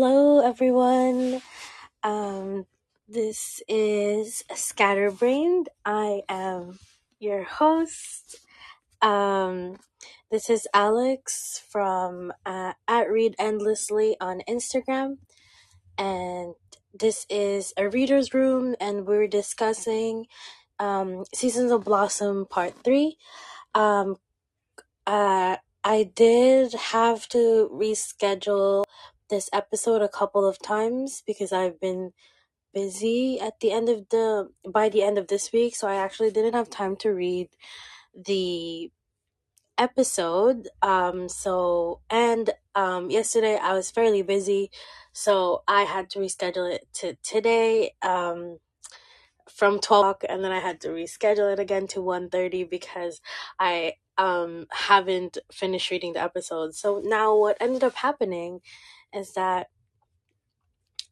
[0.00, 1.42] Hello, everyone.
[2.04, 2.66] Um,
[3.08, 5.70] this is Scatterbrained.
[5.84, 6.78] I am
[7.18, 8.38] your host.
[9.02, 9.78] Um,
[10.30, 15.16] this is Alex from uh, at Read Endlessly on Instagram,
[15.98, 16.54] and
[16.94, 20.26] this is a reader's room, and we're discussing
[20.78, 23.16] um, Seasons of Blossom Part Three.
[23.74, 24.14] Um,
[25.08, 28.84] uh, I did have to reschedule
[29.28, 32.12] this episode a couple of times because I've been
[32.74, 36.30] busy at the end of the by the end of this week, so I actually
[36.30, 37.48] didn't have time to read
[38.14, 38.90] the
[39.78, 40.68] episode.
[40.82, 44.70] Um so and um yesterday I was fairly busy,
[45.12, 47.94] so I had to reschedule it to today.
[48.02, 48.58] Um
[49.50, 53.20] from 12 o'clock and then I had to reschedule it again to one thirty because
[53.58, 56.74] I um haven't finished reading the episode.
[56.74, 58.60] So now what ended up happening
[59.14, 59.68] is that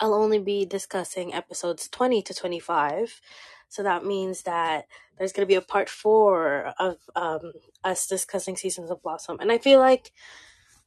[0.01, 3.21] I'll only be discussing episodes 20 to 25.
[3.69, 4.87] So that means that
[5.19, 7.53] there's going to be a part 4 of um
[7.85, 9.39] us discussing Seasons of Blossom.
[9.41, 10.13] And I feel like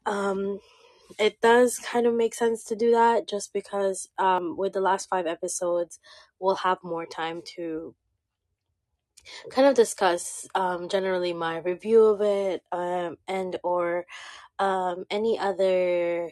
[0.06, 0.60] um
[1.20, 5.10] it does kind of make sense to do that just because um with the last
[5.10, 6.00] 5 episodes
[6.40, 7.96] we'll have more time to
[9.50, 14.06] kind of discuss um, generally my review of it um, and or
[14.60, 16.32] um, any other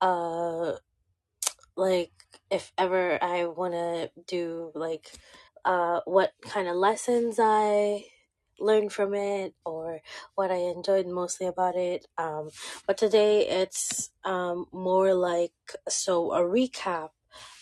[0.00, 0.74] uh,
[1.76, 2.12] like
[2.50, 5.12] if ever I want to do like
[5.64, 8.06] uh, what kind of lessons I
[8.60, 10.00] learned from it or
[10.36, 12.06] what I enjoyed mostly about it.
[12.18, 12.50] Um,
[12.86, 15.52] but today it's um, more like
[15.88, 17.10] so a recap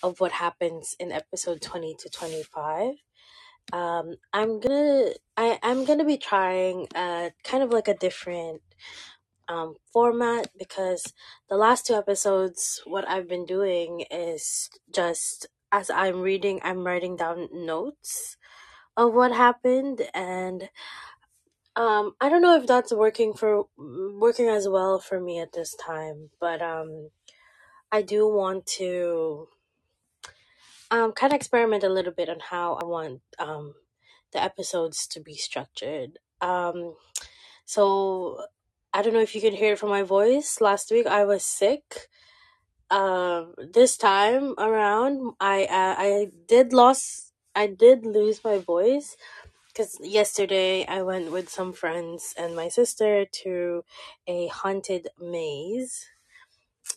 [0.03, 2.95] of what happens in episode 20 to 25
[3.73, 8.63] um i'm gonna i i'm gonna be trying uh kind of like a different
[9.49, 11.13] um format because
[11.49, 17.17] the last two episodes what i've been doing is just as i'm reading i'm writing
[17.17, 18.37] down notes
[18.97, 20.71] of what happened and
[21.77, 25.75] um i don't know if that's working for working as well for me at this
[25.75, 27.11] time but um
[27.93, 29.49] i do want to
[30.91, 33.75] um kind of experiment a little bit on how I want um
[34.33, 36.19] the episodes to be structured.
[36.41, 36.95] Um
[37.65, 38.45] so
[38.93, 40.61] I don't know if you can hear it from my voice.
[40.61, 42.09] Last week I was sick.
[42.91, 49.17] Um this time around I uh, I did lost I did lose my voice
[49.69, 53.85] because yesterday I went with some friends and my sister to
[54.29, 56.07] a haunted maze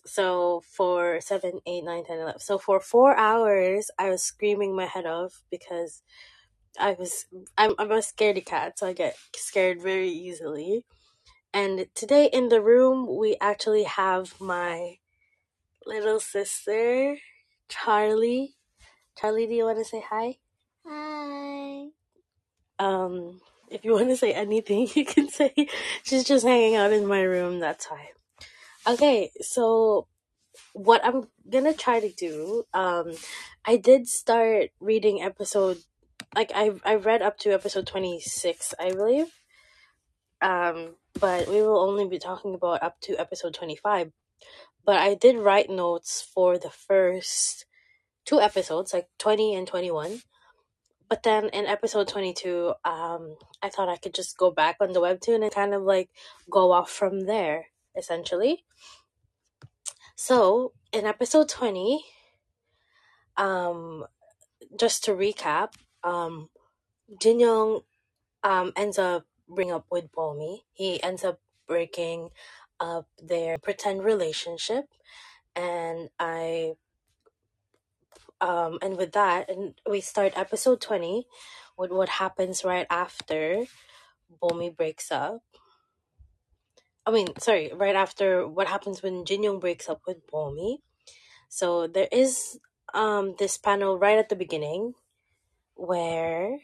[0.06, 2.40] so for seven, eight, nine, ten, eleven.
[2.42, 6.04] So for four hours, I was screaming my head off because
[6.80, 7.26] I was
[7.58, 10.86] I'm I'm a scaredy cat, so I get scared very easily.
[11.54, 14.98] And today in the room, we actually have my
[15.86, 17.18] little sister,
[17.68, 18.56] Charlie.
[19.18, 20.38] Charlie, do you want to say hi?
[20.88, 21.88] Hi.
[22.80, 25.54] Um, if you want to say anything, you can say.
[26.04, 27.60] She's just hanging out in my room.
[27.60, 28.10] That's why.
[28.88, 30.08] Okay, so
[30.74, 33.14] what I'm gonna try to do, um,
[33.66, 35.80] I did start reading episode
[36.36, 39.28] like I I read up to episode twenty six, I believe.
[40.42, 44.12] Um, but we will only be talking about up to episode twenty five.
[44.86, 47.66] But I did write notes for the first
[48.26, 50.22] two episodes, like twenty and twenty one.
[51.10, 54.94] But then in episode twenty two, um, I thought I could just go back on
[54.94, 56.10] the webtoon and kind of like
[56.50, 58.64] go off from there, essentially.
[60.16, 62.06] So in episode twenty,
[63.38, 64.06] um,
[64.80, 66.50] just to recap, um,
[67.20, 67.82] Jin Young
[68.44, 70.62] um, ends up breaking up with Bomi.
[70.74, 72.30] He ends up breaking
[72.80, 74.86] up their pretend relationship,
[75.56, 76.74] and I
[78.40, 81.28] um, and with that, and we start episode twenty
[81.78, 83.66] with what happens right after
[84.42, 85.42] Bomi breaks up.
[87.06, 90.78] I mean, sorry, right after what happens when Jin Young breaks up with Bomi.
[91.50, 92.60] So there is
[92.94, 94.94] um this panel right at the beginning
[95.76, 96.58] where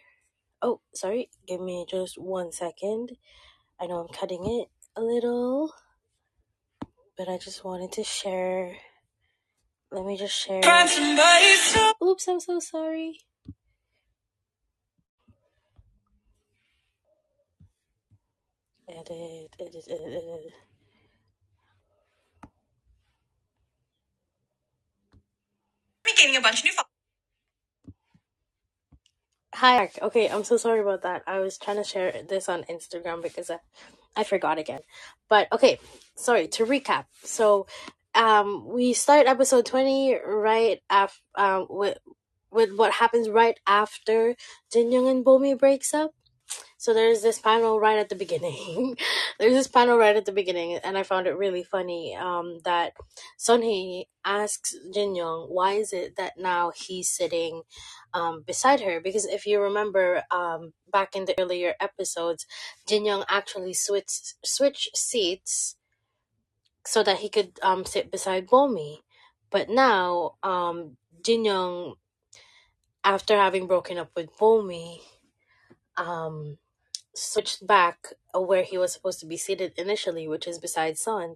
[0.62, 3.12] oh sorry, give me just one second
[3.80, 5.72] I know I'm cutting it a little,
[7.16, 8.76] but I just wanted to share.
[9.92, 10.62] Let me just share.
[12.04, 13.20] Oops, I'm so sorry.
[18.90, 20.54] Edit, edit, edit, edit.
[26.18, 26.72] Gaining a bunch of new.
[29.58, 29.90] Hi.
[30.04, 31.24] Okay, I'm so sorry about that.
[31.26, 33.58] I was trying to share this on Instagram because I,
[34.16, 34.82] I forgot again.
[35.30, 35.80] But okay,
[36.14, 37.06] sorry to recap.
[37.24, 37.66] So
[38.14, 41.98] um we start episode 20 right after um with
[42.52, 44.36] with what happens right after
[44.72, 46.12] Jin Young and Bomi breaks up.
[46.80, 48.98] So there's this panel right at the beginning.
[49.40, 52.94] there's this panel right at the beginning, and I found it really funny um, that
[53.38, 57.64] Sunhee asks Jin Young, why is it that now he's sitting
[58.14, 59.02] um, beside her?
[59.02, 62.46] Because if you remember um, back in the earlier episodes,
[62.88, 65.78] Jin Young actually switched switched seats
[66.86, 69.00] so that he could um, sit beside Bomi.
[69.50, 71.96] But now, um, Jin Young,
[73.04, 75.00] after having broken up with Bomi,
[75.98, 76.58] um,
[77.18, 81.36] switched back where he was supposed to be seated initially, which is beside Sun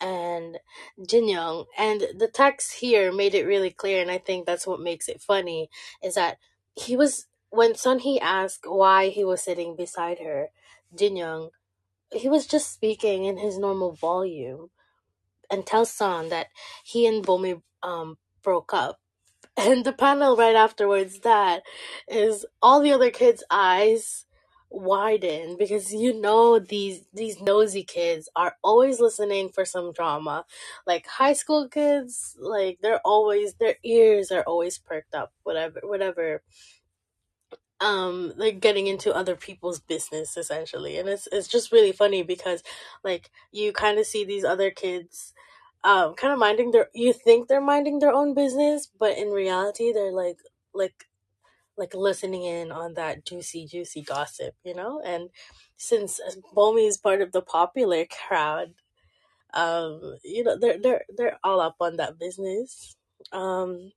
[0.00, 0.58] and
[1.06, 1.64] Jin Young.
[1.78, 5.20] And the text here made it really clear, and I think that's what makes it
[5.20, 5.70] funny,
[6.02, 6.38] is that
[6.74, 10.48] he was when Sun he asked why he was sitting beside her,
[10.96, 11.50] Jin Young,
[12.10, 14.70] he was just speaking in his normal volume
[15.50, 16.48] and tells Sun that
[16.84, 18.98] he and Bomi um broke up.
[19.56, 21.62] And the panel right afterwards that
[22.08, 24.24] is all the other kids' eyes
[24.72, 30.44] widen because you know these these nosy kids are always listening for some drama.
[30.86, 36.42] Like high school kids, like they're always their ears are always perked up, whatever whatever
[37.80, 42.62] um like getting into other people's business essentially and it's it's just really funny because
[43.02, 45.34] like you kind of see these other kids
[45.82, 49.92] um kind of minding their you think they're minding their own business but in reality
[49.92, 50.38] they're like
[50.72, 51.06] like
[51.76, 55.00] like listening in on that juicy juicy gossip you know?
[55.04, 55.30] And
[55.76, 56.20] since
[56.54, 58.74] Bomi is part of the popular crowd
[59.54, 62.96] um you know they're they're they're all up on that business.
[63.32, 63.92] Um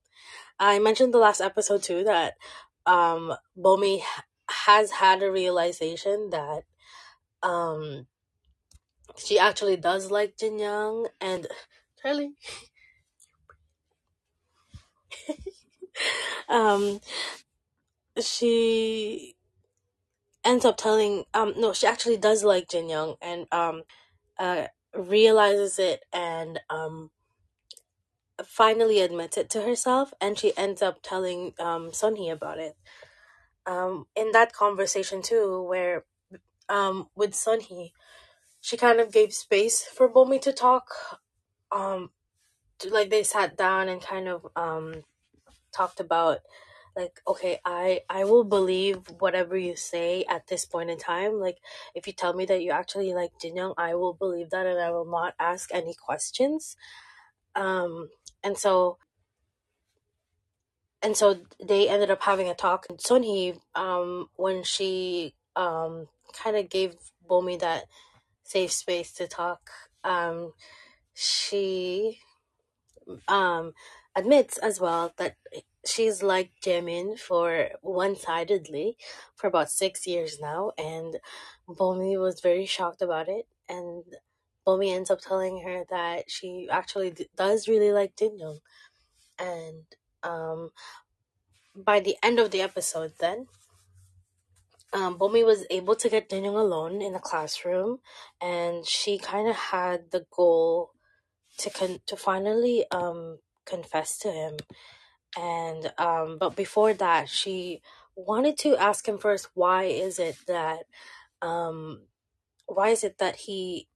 [0.60, 2.36] I mentioned the last episode too that
[2.86, 4.01] um Bomi
[4.50, 6.63] has had a realization that
[7.44, 8.07] um
[9.18, 11.48] she actually does like Jin Young and
[12.01, 12.33] Charlie.
[16.50, 17.00] Um
[18.22, 19.36] she
[20.44, 23.84] ends up telling um no she actually does like Jin Young and um
[24.40, 27.10] uh realizes it and um
[28.46, 32.76] finally admits it to herself and she ends up telling um Sunhee about it.
[33.66, 36.06] Um in that conversation too where
[36.70, 37.92] um with Sunhee
[38.62, 40.90] she kind of gave space for Bomi to talk
[41.72, 42.12] um
[42.80, 45.04] to, like they sat down and kind of um
[45.74, 46.40] talked about
[46.96, 51.40] like okay i i will believe whatever you say at this point in time.
[51.40, 51.58] Like
[51.94, 54.80] if you tell me that you actually like Jin Young, i will believe that and
[54.80, 56.76] i will not ask any questions.
[57.56, 58.10] Um
[58.44, 58.98] and so
[61.02, 66.56] and so they ended up having a talk and Sunhee um when she um kind
[66.58, 66.96] of gave
[67.30, 67.86] Bomi that
[68.44, 69.70] safe space to talk.
[70.04, 70.54] Um
[71.14, 72.20] she
[73.28, 73.74] um
[74.16, 75.36] admits as well that
[75.88, 78.98] she's like Jimin for one-sidedly
[79.36, 81.18] for about six years now and
[81.70, 84.04] Bomi was very shocked about it and
[84.68, 88.60] Bomi ends up telling her that she actually d- does really like Jin Young
[89.40, 89.84] and
[90.24, 90.72] um
[91.76, 93.48] by the end of the episode then
[94.94, 98.00] um, Bomi was able to get Jin Young alone in the classroom,
[98.42, 100.92] and she kind of had the goal
[101.58, 104.58] to con- to finally um confess to him
[105.38, 107.82] and um but before that she
[108.15, 110.86] wanted to ask him first why is it that
[111.42, 112.01] um
[112.68, 113.88] why is it that he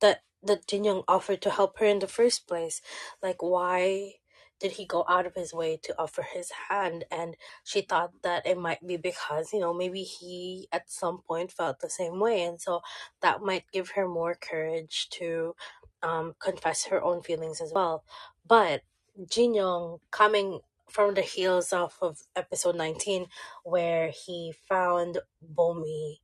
[0.00, 2.80] that that Jin Young offered to help her in the first place?
[3.22, 4.14] Like why
[4.60, 7.04] did he go out of his way to offer his hand?
[7.10, 11.52] And she thought that it might be because you know maybe he at some point
[11.52, 12.42] felt the same way.
[12.42, 12.80] And so
[13.22, 15.54] that might give her more courage to
[16.02, 18.04] um, confess her own feelings as well.
[18.46, 18.82] But
[19.26, 23.26] Jin Young coming from the heels off of episode 19
[23.64, 25.18] where he found
[25.54, 26.18] Bomi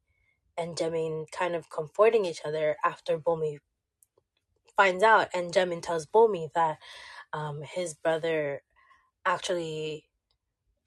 [0.56, 3.58] and Jamin kind of comforting each other after Bomi
[4.76, 6.78] finds out and Jamin tells Bomi that
[7.32, 8.62] um, his brother
[9.26, 10.04] actually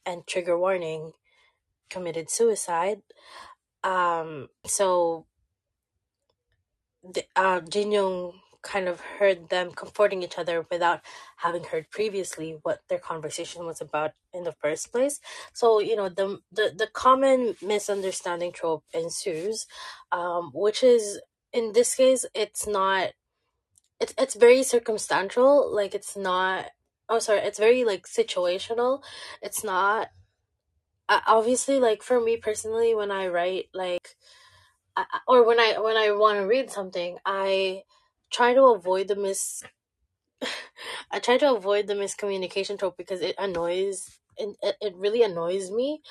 [0.05, 1.11] and trigger warning
[1.89, 3.01] committed suicide.
[3.83, 5.25] Um so
[7.03, 11.01] the, uh Jin Young kind of heard them comforting each other without
[11.37, 15.19] having heard previously what their conversation was about in the first place.
[15.53, 19.67] So you know the the, the common misunderstanding trope ensues
[20.11, 21.19] um which is
[21.53, 23.11] in this case it's not
[23.99, 26.65] it's it's very circumstantial like it's not
[27.09, 29.01] oh sorry it's very like situational.
[29.41, 30.09] It's not
[31.09, 34.15] obviously like for me personally when i write like
[35.27, 37.81] or when i when i want to read something i
[38.31, 39.63] try to avoid the mis
[41.11, 46.01] I try to avoid the miscommunication trope because it annoys it, it really annoys me.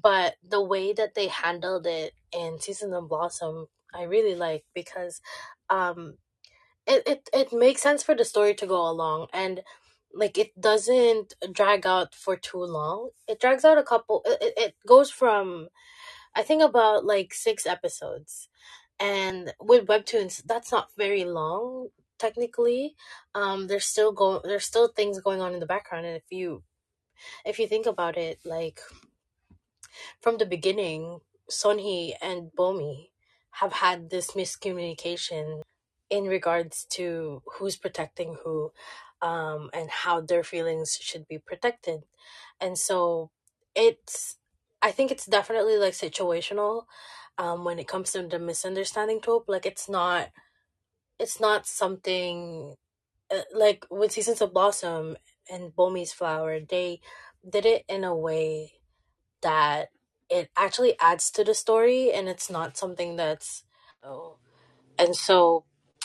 [0.00, 5.20] But the way that they handled it in Season of Blossom, I really like because
[5.70, 6.18] um
[6.86, 9.62] it, it it makes sense for the story to go along and
[10.14, 13.10] like it doesn't drag out for too long.
[13.28, 15.68] It drags out a couple it, it goes from
[16.34, 18.48] I think about like six episodes.
[19.02, 22.94] And with webtoons, that's not very long technically.
[23.34, 26.62] Um there's still go there's still things going on in the background and if you
[27.44, 28.80] if you think about it, like
[30.20, 33.10] from the beginning, Sonhee and Bomi
[33.60, 35.62] have had this miscommunication
[36.10, 38.72] in regards to who's protecting who
[39.20, 42.00] um, and how their feelings should be protected.
[42.60, 43.30] And so
[43.74, 44.36] it's,
[44.80, 46.84] I think it's definitely like situational
[47.42, 49.46] um, when it comes to the misunderstanding trope.
[49.48, 50.30] Like it's not,
[51.18, 52.76] it's not something
[53.32, 55.16] uh, like with Seasons of Blossom
[55.50, 57.00] and Bomi's Flower, they
[57.48, 58.74] did it in a way
[59.40, 59.88] that
[60.30, 63.64] it actually adds to the story and it's not something that's
[64.04, 64.36] oh
[64.98, 65.64] and so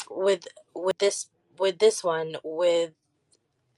[0.09, 1.27] with with this
[1.59, 2.91] with this one with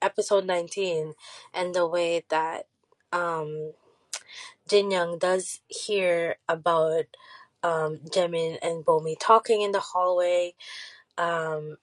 [0.02, 1.14] episode 19
[1.54, 2.68] and the way that
[3.12, 3.74] um
[4.68, 7.06] Jin Young does hear about
[7.64, 10.54] um Jimin and Bomi talking in the hallway
[11.18, 11.78] um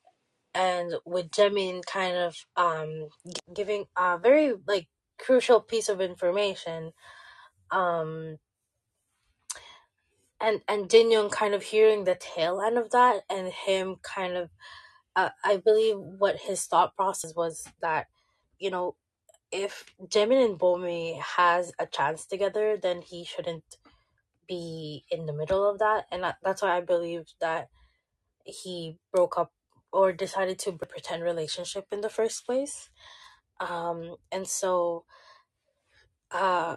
[0.55, 3.09] and with Jimin kind of um
[3.55, 6.93] giving a very like crucial piece of information
[7.71, 8.39] um
[10.41, 14.37] and and Jin Young kind of hearing the tail end of that and him kind
[14.37, 14.51] of
[15.17, 18.07] uh, I believe what his thought process was that
[18.59, 18.97] you know
[19.53, 23.65] if Jimin and Bomi has a chance together then he shouldn't
[24.49, 27.69] be in the middle of that and that, that's why I believe that
[28.45, 29.53] he broke up
[29.93, 32.91] or decided to pretend relationship in the first place
[33.61, 35.05] um and so
[36.33, 36.77] uh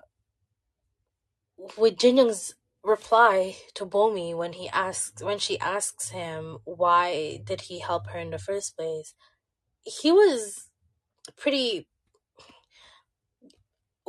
[1.78, 7.62] with Jin Young's reply to Bomi when he asks when she asks him why did
[7.62, 9.14] he help her in the first place,
[9.84, 10.70] he was
[11.38, 11.88] pretty.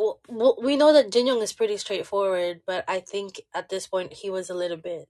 [0.01, 4.15] Well, we know that Jin Young is pretty straightforward, but I think at this point
[4.15, 5.09] he was a little bit.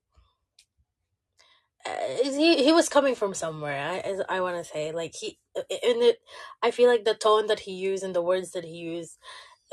[1.86, 3.78] Uh, he he was coming from somewhere.
[3.80, 5.38] I I want to say like he
[5.82, 6.16] in the,
[6.62, 9.18] I feel like the tone that he used and the words that he used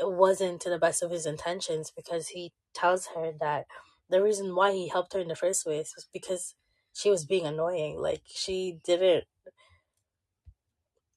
[0.00, 3.66] wasn't to the best of his intentions because he tells her that
[4.10, 6.54] the reason why he helped her in the first place was because
[6.94, 7.98] she was being annoying.
[8.00, 9.24] Like she didn't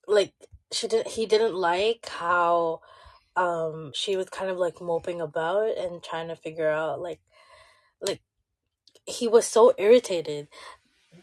[0.08, 0.34] like
[0.72, 2.82] she didn't he didn't like how
[3.42, 7.20] um she was kind of like moping about and trying to figure out like
[8.00, 8.22] like
[9.06, 10.48] he was so irritated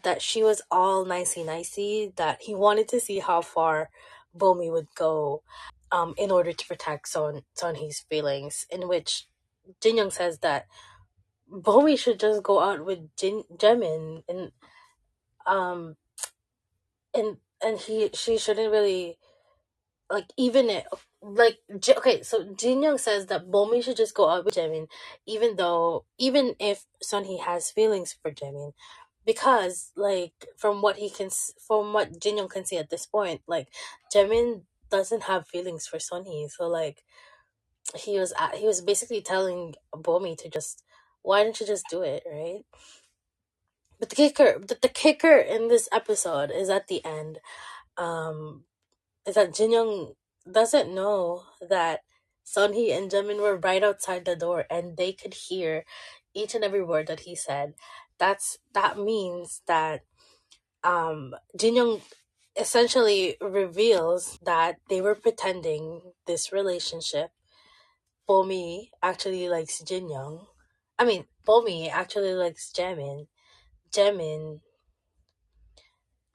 [0.03, 3.89] that she was all nicey nicey that he wanted to see how far
[4.37, 5.41] Bomi would go
[5.91, 9.27] um, in order to protect Son Sonhee's feelings, in which
[9.81, 10.67] Jin Young says that
[11.51, 14.51] Bomi should just go out with Jin Jimin and
[15.47, 15.95] um
[17.13, 19.17] and and he she shouldn't really
[20.11, 20.85] like even it
[21.21, 21.59] like
[21.89, 24.87] okay so Jin Young says that Bomi should just go out with Jimin
[25.27, 28.73] even though even if Sonhee has feelings for Jimin
[29.25, 31.29] because like from what he can
[31.67, 33.69] from what Jin Young can see at this point like
[34.15, 37.03] Jimin doesn't have feelings for Sonhee so like
[37.95, 40.83] he was he was basically telling Bomi to just
[41.23, 42.63] why don't you just do it right?
[43.99, 47.39] But the kicker the, the kicker in this episode is at the end
[47.97, 48.65] um
[49.27, 50.13] is that Jin Young
[50.51, 52.01] doesn't know that
[52.45, 55.85] Sonhee and Jimin were right outside the door and they could hear
[56.33, 57.73] each and every word that he said
[58.17, 60.01] that's that means that
[60.83, 62.01] um Jin Young
[62.59, 67.31] essentially reveals that they were pretending this relationship
[68.29, 70.45] Bomi actually likes Jin Young.
[70.99, 73.25] I mean, Bomi actually likes Jamin.
[73.91, 74.61] Jamin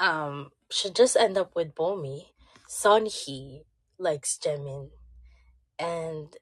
[0.01, 2.31] um should just end up with Bomi.
[2.69, 3.63] Sonhee
[3.99, 4.91] likes Jamin.
[5.79, 6.37] And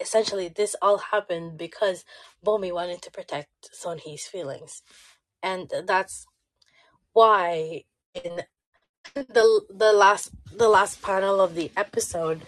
[0.00, 2.04] essentially this all happened because
[2.44, 4.82] Bomi wanted to protect Sonhee's feelings.
[5.42, 6.26] And that's
[7.12, 7.84] why
[8.14, 8.42] in
[9.14, 12.42] the the last the last panel of the episode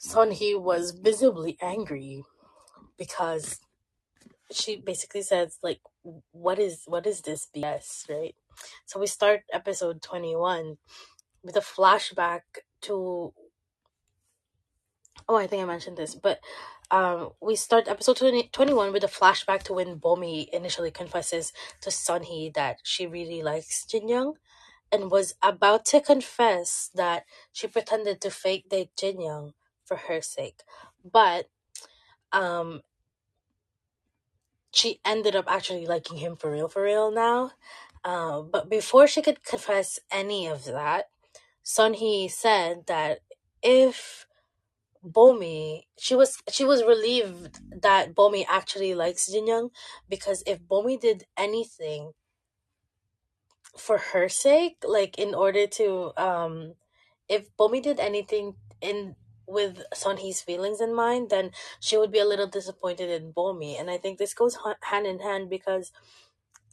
[0.00, 2.24] Sonhee was visibly angry
[2.96, 3.60] because
[4.52, 5.80] she basically says like
[6.32, 8.34] what is what is this bs right
[8.86, 10.76] so we start episode 21
[11.42, 12.42] with a flashback
[12.82, 13.32] to
[15.28, 16.40] oh i think i mentioned this but
[16.90, 21.90] um we start episode 20, 21 with a flashback to when bomi initially confesses to
[21.90, 24.34] sunhee that she really likes jin young
[24.90, 29.52] and was about to confess that she pretended to fake date Jin Young
[29.84, 30.60] for her sake.
[31.04, 31.48] But
[32.32, 32.82] um
[34.70, 37.52] she ended up actually liking him for real for real now.
[38.04, 41.10] Uh, but before she could confess any of that,
[41.62, 43.20] Sun Hee said that
[43.62, 44.26] if
[45.12, 49.70] Bomi she was she was relieved that Bomi actually likes Jin Young
[50.08, 52.12] because if Bomi did anything
[53.76, 56.74] for her sake, like in order to um
[57.28, 62.18] if Bomi did anything in with Sun Hee's feelings in mind, then she would be
[62.18, 63.80] a little disappointed in Bomi.
[63.80, 65.92] And I think this goes hand in hand because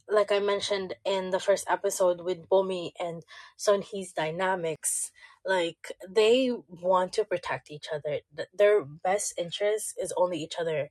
[0.08, 3.24] like I mentioned in the first episode with Bomi and
[3.58, 5.12] Sun Hee's dynamics,
[5.46, 8.20] like they want to protect each other.
[8.54, 10.90] Their best interest is only each other.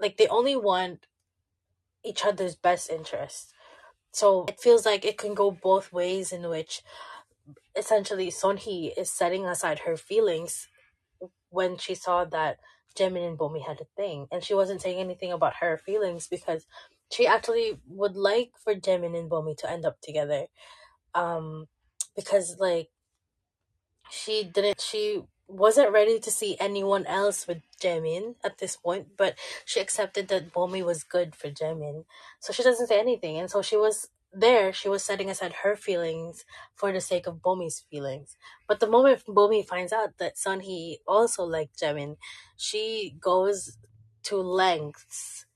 [0.00, 1.06] Like they only want
[2.04, 3.52] each other's best interest.
[4.12, 6.82] So it feels like it can go both ways in which
[7.76, 10.68] essentially Sun Hee is setting aside her feelings
[11.50, 12.58] when she saw that
[12.98, 14.26] Jimin and Bomi had a thing.
[14.32, 16.66] And she wasn't saying anything about her feelings because
[17.12, 20.46] she actually would like for Jimin and Bomi to end up together.
[21.14, 21.66] Um
[22.16, 22.88] because like
[24.10, 29.36] she didn't she wasn't ready to see anyone else with Jimin at this point, but
[29.64, 32.04] she accepted that Bomi was good for Jimin.
[32.40, 33.38] So she doesn't say anything.
[33.38, 36.44] And so she was there, she was setting aside her feelings
[36.74, 38.36] for the sake of Bomi's feelings.
[38.66, 42.16] But the moment Bomi finds out that Sunhee also liked Jimin,
[42.56, 43.78] she goes
[44.24, 45.46] to lengths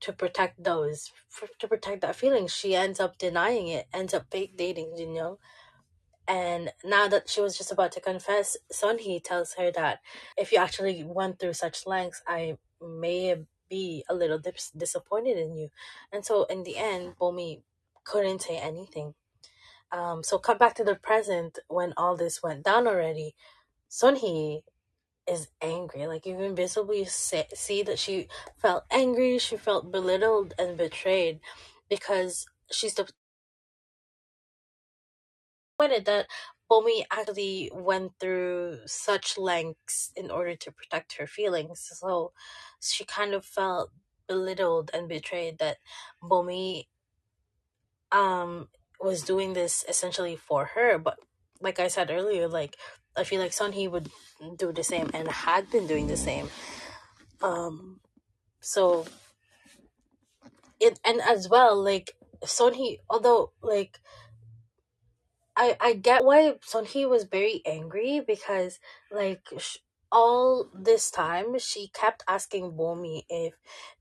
[0.00, 2.48] to protect those, for, to protect that feeling.
[2.48, 5.36] She ends up denying it, ends up fake dating Jin Young
[6.28, 10.00] and now that she was just about to confess, Sunhee tells her that
[10.36, 13.36] if you actually went through such lengths, I may
[13.68, 15.70] be a little dis- disappointed in you.
[16.12, 17.62] And so in the end, Bomi
[18.04, 19.14] couldn't say anything.
[19.90, 23.34] Um, so come back to the present when all this went down already.
[23.90, 24.62] Sunhee
[25.28, 26.06] is angry.
[26.06, 29.38] Like you can visibly see that she felt angry.
[29.38, 31.40] She felt belittled and betrayed
[31.88, 33.08] because she's the
[35.78, 36.26] disappointed that
[36.70, 41.90] Bomi actually went through such lengths in order to protect her feelings.
[42.00, 42.32] So
[42.80, 43.90] she kind of felt
[44.26, 45.78] belittled and betrayed that
[46.22, 46.86] Bomi
[48.10, 48.68] um
[49.00, 50.98] was doing this essentially for her.
[50.98, 51.18] But
[51.60, 52.76] like I said earlier, like
[53.16, 54.10] I feel like Sunhee would
[54.56, 56.48] do the same and had been doing the same.
[57.42, 58.00] Um
[58.60, 59.04] so
[60.80, 62.12] it and as well like
[62.44, 64.00] Sunhee although like
[65.56, 68.80] I I get why Sunhee was very angry because
[69.12, 69.78] like sh-
[70.12, 73.54] all this time she kept asking Bomi if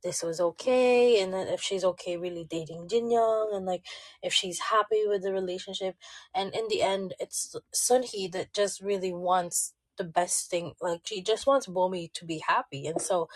[0.03, 3.85] this was okay and then if she's okay really dating Jin Young and like
[4.23, 5.95] if she's happy with the relationship.
[6.35, 11.21] And in the end it's Sunhee that just really wants the best thing like she
[11.21, 12.87] just wants Bomi to be happy.
[12.87, 13.29] And so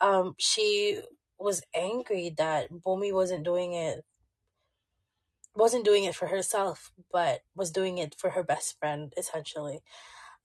[0.00, 1.00] um she
[1.38, 4.04] was angry that Bomi wasn't doing it
[5.54, 9.82] wasn't doing it for herself, but was doing it for her best friend, essentially.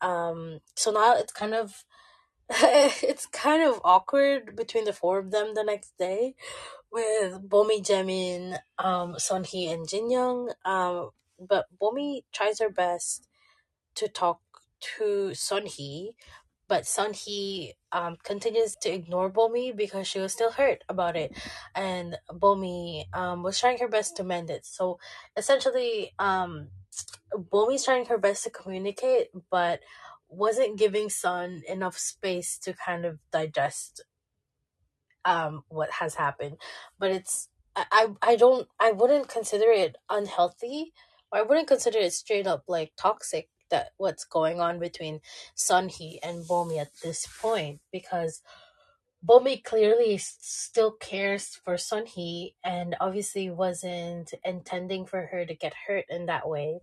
[0.01, 1.85] Um, so now it's kind of
[2.49, 6.35] it's kind of awkward between the four of them the next day
[6.91, 10.53] with Bomi Jamin, um, Sunhee and Jin Young.
[10.63, 13.27] Um, but Bomi tries her best
[13.95, 14.39] to talk
[14.97, 16.11] to Sunhee
[16.67, 21.31] but Sunhee um, continues to ignore Bomi because she was still hurt about it,
[21.75, 24.65] and Bomi um, was trying her best to mend it.
[24.65, 24.99] So
[25.35, 26.69] essentially, um,
[27.33, 29.81] Bomi's trying her best to communicate, but
[30.29, 34.03] wasn't giving Sun enough space to kind of digest
[35.25, 36.57] um, what has happened.
[36.99, 40.93] But it's I I don't I wouldn't consider it unhealthy
[41.31, 45.21] I wouldn't consider it straight up like toxic that what's going on between
[45.55, 48.41] Sunhee and Bomi at this point because
[49.25, 56.05] Bomi clearly still cares for Sunhee and obviously wasn't intending for her to get hurt
[56.09, 56.79] in that way.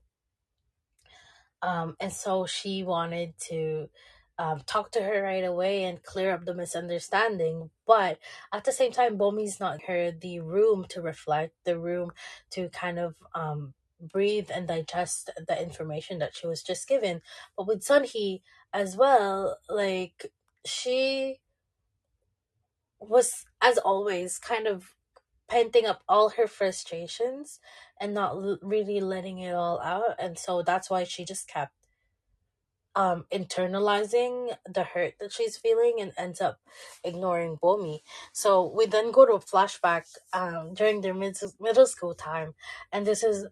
[1.62, 3.88] Um, and so she wanted to
[4.38, 7.70] um, talk to her right away and clear up the misunderstanding.
[7.86, 8.18] But
[8.52, 12.12] at the same time, Bomi's not her the room to reflect, the room
[12.50, 13.74] to kind of um,
[14.12, 17.22] breathe and digest the information that she was just given.
[17.56, 20.32] But with Sunhee as well, like
[20.66, 21.40] she
[23.00, 24.94] was, as always, kind of
[25.50, 27.60] penting up all her frustrations
[28.00, 30.16] and not l- really letting it all out.
[30.18, 31.72] And so that's why she just kept
[32.96, 36.60] um internalizing the hurt that she's feeling and ends up
[37.02, 38.00] ignoring Bomi.
[38.32, 42.54] So we then go to a flashback um during their mid- middle school time
[42.92, 43.46] and this is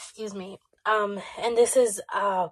[0.00, 0.58] excuse me.
[0.86, 2.48] Um, and this is uh,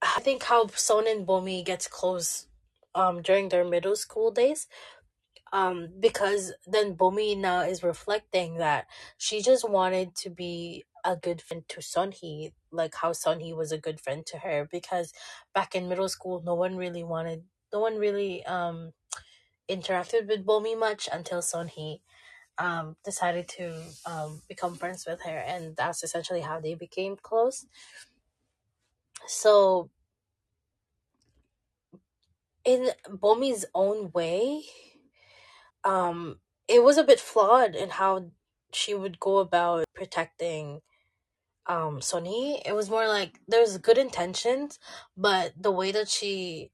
[0.00, 2.46] I think how Son and Bomi gets close,
[2.94, 4.68] um, during their middle school days.
[5.52, 11.40] Um, because then Bomi now is reflecting that she just wanted to be a good
[11.40, 14.68] friend to Sunhee, like how Sunhee was a good friend to her.
[14.70, 15.12] Because
[15.52, 18.92] back in middle school, no one really wanted, no one really um
[19.68, 22.00] interacted with Bomi much until Sunhee
[22.58, 27.66] um decided to um become friends with her, and that's essentially how they became close.
[29.28, 29.90] So
[32.64, 34.64] in Bomi's own way,
[35.84, 36.38] um,
[36.68, 38.30] it was a bit flawed in how
[38.72, 40.80] she would go about protecting
[41.66, 42.62] um Sonny.
[42.66, 44.78] It was more like there's good intentions,
[45.16, 46.72] but the way that she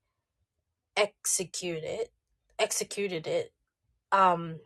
[0.97, 2.09] executed
[2.59, 3.53] executed it
[4.13, 4.61] um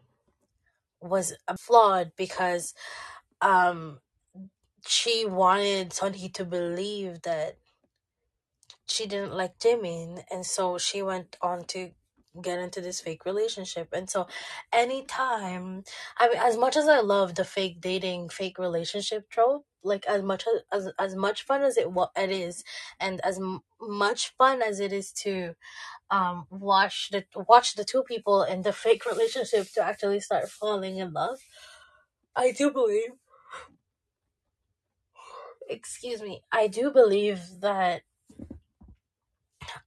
[1.08, 2.74] was a flawed because
[3.42, 4.00] um
[4.86, 7.58] she wanted Sonny to believe that
[8.86, 11.92] she didn't like Jimin and so she went on to
[12.42, 13.88] get into this fake relationship.
[13.92, 14.26] And so
[14.72, 15.84] anytime
[16.16, 20.22] I mean as much as I love the fake dating fake relationship trope like as
[20.22, 22.64] much as as, as much fun as it wa- it is
[23.00, 25.54] and as m- much fun as it is to
[26.10, 30.98] um watch the watch the two people in the fake relationship to actually start falling
[30.98, 31.40] in love
[32.36, 33.12] I do believe
[35.68, 38.02] excuse me I do believe that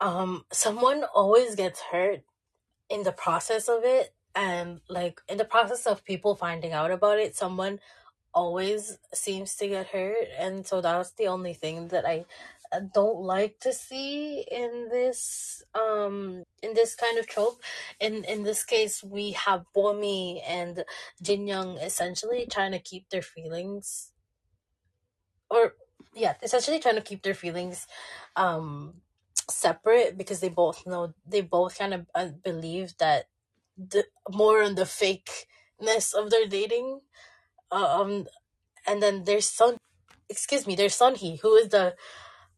[0.01, 2.21] um someone always gets hurt
[2.89, 7.19] in the process of it and like in the process of people finding out about
[7.19, 7.79] it someone
[8.33, 12.25] always seems to get hurt and so that's the only thing that i
[12.71, 17.61] uh, don't like to see in this um in this kind of trope.
[17.99, 20.83] In in this case we have bomi and
[21.21, 24.11] jin young essentially trying to keep their feelings
[25.49, 25.73] or
[26.13, 27.87] yeah essentially trying to keep their feelings
[28.35, 29.01] um
[29.49, 33.25] separate because they both know they both kind of uh, believe that
[33.77, 37.01] the more on the fakeness of their dating
[37.71, 38.27] um
[38.87, 39.77] and then there's son
[40.29, 41.95] excuse me there's son he who is the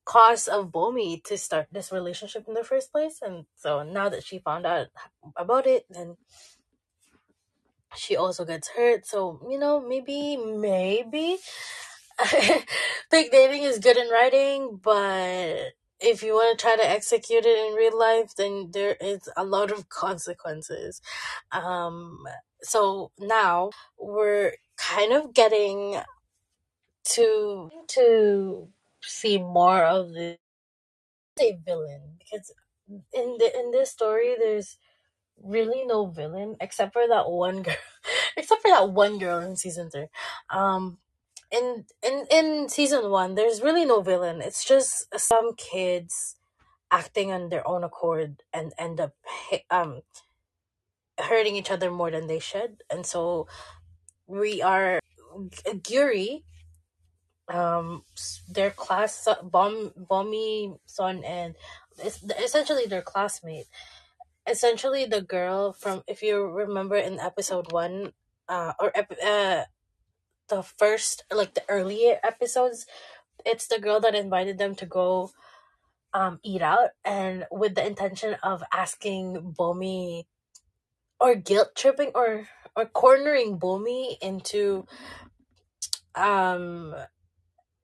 [0.06, 3.20] cause of bomi to start this relationship in the first place.
[3.22, 4.88] And so now that she found out
[5.36, 6.18] about it then
[7.96, 9.06] she also gets hurt.
[9.06, 11.38] So you know maybe maybe
[13.12, 17.58] fake dating is good in writing, but if you want to try to execute it
[17.58, 21.02] in real life, then there is a lot of consequences.
[21.52, 22.26] Um,
[22.62, 26.00] so now we're kind of getting
[27.04, 28.68] to to
[29.02, 30.38] see more of the
[31.40, 32.54] a villain because
[33.14, 34.78] in the in this story there's
[35.42, 37.76] really no villain except for that one girl
[38.38, 40.08] except for that one girl in season three
[40.52, 40.98] um
[41.52, 44.42] in in in season one there's really no villain.
[44.42, 46.36] It's just some kids
[46.90, 49.14] acting on their own accord and end up
[49.70, 50.02] um
[51.20, 52.84] hurting each other more than they should.
[52.90, 53.48] And so
[54.28, 55.00] we are
[55.90, 56.44] Yuri
[57.48, 58.04] um
[58.48, 61.56] their class bomb bomby son and
[62.40, 63.68] essentially their classmate.
[64.48, 68.14] Essentially the girl from if you remember in episode one
[68.50, 69.64] uh or uh
[70.52, 72.86] the first like the earlier episodes
[73.46, 75.32] it's the girl that invited them to go
[76.14, 80.26] um eat out and with the intention of asking bomi
[81.20, 84.86] or guilt tripping or or cornering bomi into
[86.16, 86.96] um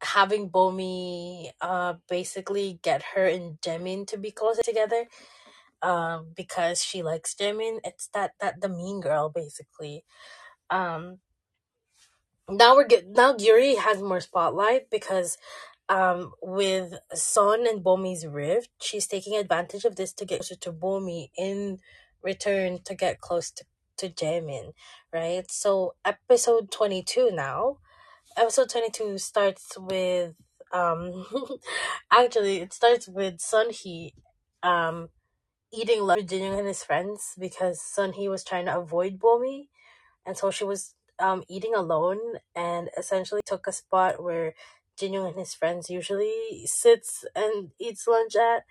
[0.04, 5.06] having bomi uh basically get her and Jemin to be closer together
[5.84, 7.80] um because she likes Jimin.
[7.84, 10.06] It's that that the mean girl basically.
[10.70, 11.20] Um
[12.50, 15.38] now we're get now Yuri has more spotlight because
[15.90, 20.72] um with Son and Bomi's rift, she's taking advantage of this to get closer to
[20.72, 21.80] Bomi in
[22.24, 23.66] return to get close to
[23.98, 24.74] to Jamin,
[25.14, 25.50] right?
[25.52, 27.78] So episode 22 now.
[28.38, 30.36] Episode 22 starts with
[30.74, 31.26] um
[32.12, 34.12] actually it starts with Sunhee
[34.64, 35.10] um
[35.74, 39.68] eating lunch with Jinyoung and his friends because Sunhee was trying to avoid Bomi,
[40.26, 42.20] and so she was um eating alone
[42.56, 44.54] and essentially took a spot where
[45.00, 48.64] Jinyoung and his friends usually sits and eats lunch at.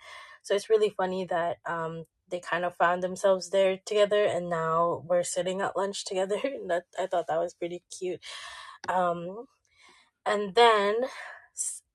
[0.43, 5.03] So it's really funny that um they kind of found themselves there together, and now
[5.07, 6.39] we're sitting at lunch together.
[6.67, 8.21] that I thought that was pretty cute.
[8.89, 9.47] Um,
[10.25, 10.95] and then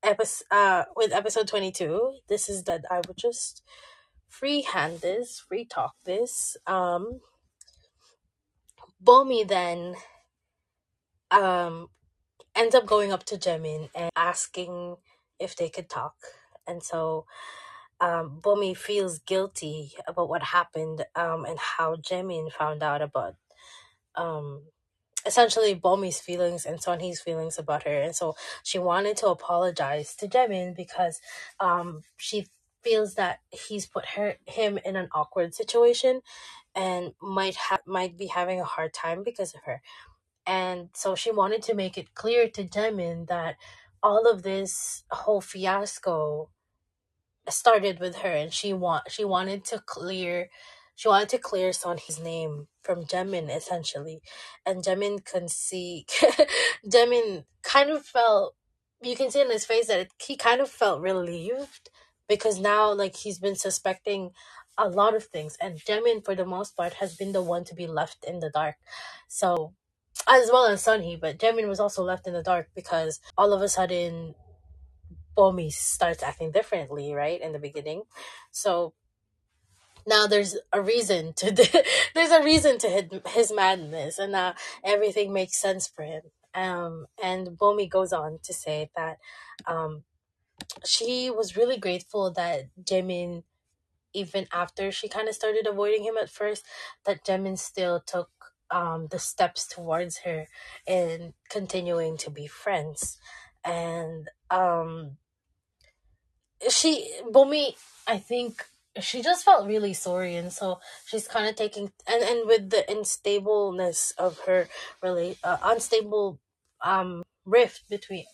[0.02, 3.62] episode uh with episode 22 this is that i would just
[4.28, 7.20] freehand this free talk this um
[9.04, 9.94] bomi then
[11.32, 11.88] um
[12.54, 14.96] ends up going up to Jimin and asking
[15.38, 16.14] if they could talk.
[16.66, 17.26] And so
[18.00, 23.36] um, Bomi feels guilty about what happened um, and how Jimin found out about
[24.16, 24.62] um,
[25.24, 28.00] essentially Bomi's feelings and Sonhee's feelings about her.
[28.00, 31.20] And so she wanted to apologize to Jimin because
[31.60, 32.46] um, she
[32.82, 36.20] feels that he's put her him in an awkward situation
[36.74, 39.80] and might have might be having a hard time because of her
[40.46, 43.56] and so she wanted to make it clear to Jimin that
[44.02, 46.50] all of this whole fiasco
[47.48, 50.48] started with her and she want she wanted to clear
[50.94, 54.20] she wanted to clear Son's name from Jimin essentially.
[54.66, 56.06] And Jimin can see
[56.86, 58.54] Jimin kind of felt
[59.02, 61.90] you can see in his face that it, he kind of felt relieved
[62.28, 64.30] because now like he's been suspecting
[64.78, 67.74] a lot of things and Jimin for the most part has been the one to
[67.74, 68.76] be left in the dark.
[69.28, 69.74] So
[70.28, 73.62] as well as Sunny, but Jimin was also left in the dark because all of
[73.62, 74.34] a sudden
[75.36, 78.02] Bomi starts acting differently, right, in the beginning.
[78.50, 78.94] So
[80.06, 81.50] now there's a reason to
[82.14, 86.22] there's a reason to his, his madness, and now everything makes sense for him.
[86.54, 89.18] Um, and Bomi goes on to say that
[89.66, 90.04] um,
[90.84, 93.44] she was really grateful that Jimin,
[94.14, 96.64] even after she kind of started avoiding him at first,
[97.06, 98.30] that Jimin still took
[98.72, 100.46] um, the steps towards her
[100.86, 103.18] and continuing to be friends.
[103.64, 105.18] And um,
[106.68, 107.74] she Bomi,
[108.06, 108.64] I think
[109.00, 112.90] she just felt really sorry, and so she's kind of taking and and with the
[112.90, 114.68] instableness of her
[115.02, 116.40] really uh, unstable
[116.82, 118.24] um rift between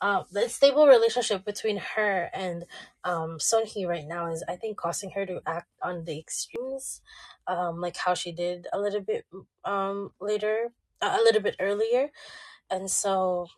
[0.00, 2.64] um the unstable relationship between her and
[3.04, 7.00] um Sunhee right now is I think causing her to act on the extremes,
[7.46, 9.26] um like how she did a little bit
[9.64, 10.68] um later
[11.02, 12.10] uh, a little bit earlier,
[12.70, 13.48] and so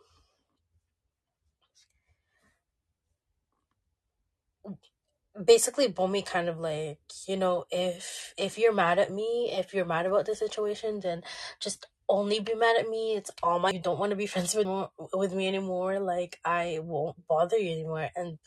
[5.44, 9.84] basically Bomi kind of like, you know, if if you're mad at me, if you're
[9.84, 11.22] mad about the situation, then
[11.60, 13.14] just only be mad at me.
[13.14, 14.68] It's all my you don't want to be friends with
[15.14, 16.00] with me anymore.
[16.00, 18.10] Like I won't bother you anymore.
[18.16, 18.38] And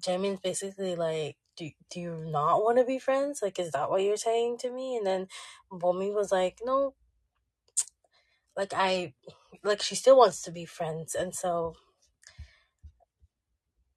[0.00, 3.40] Jamin's basically like, do do you not want to be friends?
[3.42, 4.96] Like, is that what you're saying to me?
[4.96, 5.28] And then
[5.70, 6.94] Bomi was like, no,
[8.56, 9.12] like I,
[9.62, 11.14] like she still wants to be friends.
[11.14, 11.74] And so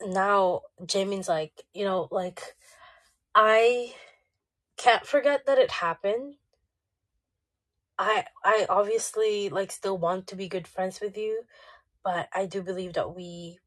[0.01, 2.55] now Jamin's like, you know, like
[3.33, 3.93] I
[4.77, 6.35] can't forget that it happened.
[7.97, 11.43] I I obviously like still want to be good friends with you,
[12.03, 13.59] but I do believe that we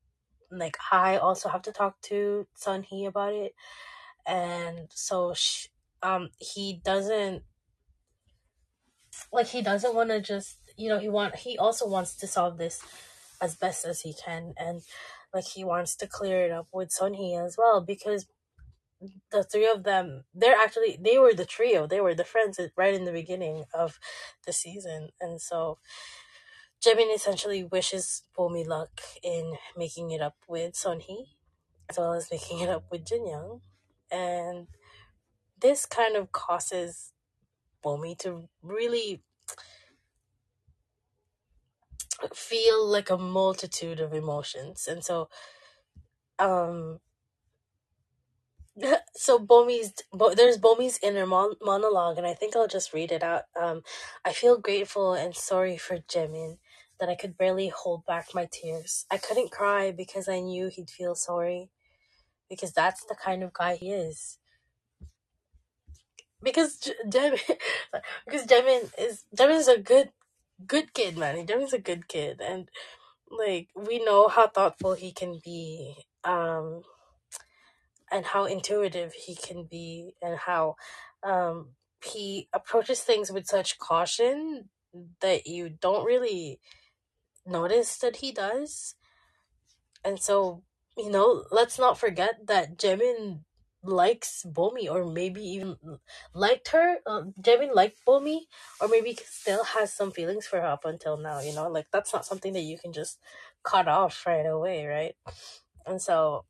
[0.51, 3.55] like I also have to talk to Sun Hee about it,
[4.27, 5.69] and so sh-
[6.03, 7.45] um he doesn't
[9.33, 12.59] like he doesn't want to just you know he want he also wants to solve
[12.59, 12.81] this
[13.41, 14.83] as best as he can and
[15.33, 18.27] like he wants to clear it up with Sun Hee as well because
[19.31, 21.87] the three of them they're actually they were the trio.
[21.87, 23.99] They were the friends right in the beginning of
[24.47, 25.11] the season.
[25.21, 25.79] And so
[26.85, 31.27] Jimin essentially wishes Bomi luck in making it up with Sunhee
[31.89, 33.61] as well as making it up with Jinyoung
[34.11, 34.69] and
[35.61, 37.13] this kind of causes
[37.85, 39.23] Bomi to really
[42.35, 44.89] feel like a multitude of emotions.
[44.89, 45.29] And so
[46.39, 47.01] um
[49.15, 53.23] so Bomi's Bo, there's Bomi's inner mon- monologue, and I think I'll just read it
[53.23, 53.45] out.
[53.61, 53.83] Um,
[54.25, 56.59] I feel grateful and sorry for Jimin
[57.01, 59.07] that I could barely hold back my tears.
[59.11, 61.71] I couldn't cry because I knew he'd feel sorry
[62.49, 64.39] because that's the kind of guy he is.
[66.43, 67.41] Because J- Jimin,
[68.27, 70.11] because Jimin is Jimin's a good
[70.67, 71.47] good kid, man.
[71.47, 72.69] Jimin's a good kid, and
[73.31, 75.97] like we know how thoughtful he can be.
[76.25, 76.83] Um,
[78.11, 80.77] and how intuitive he can be and how
[81.23, 81.71] um,
[82.05, 84.69] he approaches things with such caution
[85.21, 86.61] that you don't really
[87.47, 88.95] notice that he does.
[90.05, 90.63] And so,
[90.97, 93.41] you know, let's not forget that Jimin
[93.83, 95.77] likes Bomi or maybe even
[96.35, 96.97] liked her.
[97.07, 98.41] Uh, Jimin liked Bomi
[98.81, 101.69] or maybe still has some feelings for her up until now, you know?
[101.69, 103.19] Like that's not something that you can just
[103.63, 105.15] cut off right away, right?
[105.87, 106.45] And so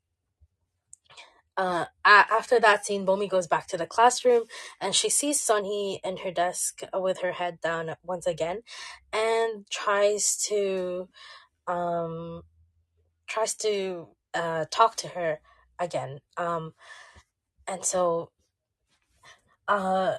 [1.59, 4.45] uh, after that scene, Bomi goes back to the classroom
[4.81, 8.63] and she sees Sunhee in her desk with her head down once again,
[9.13, 11.09] and tries to
[11.67, 12.43] um
[13.27, 15.41] tries to uh talk to her
[15.81, 16.21] again.
[16.37, 16.75] Um,
[17.67, 18.31] and so
[19.67, 20.15] uh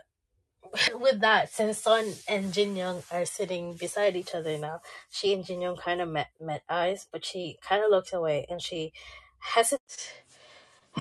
[0.93, 5.45] with that, since Sun and Jin Young are sitting beside each other now, she and
[5.45, 8.91] Jin Young kind of met met eyes, but she kind of looked away and she
[9.39, 10.11] hesitates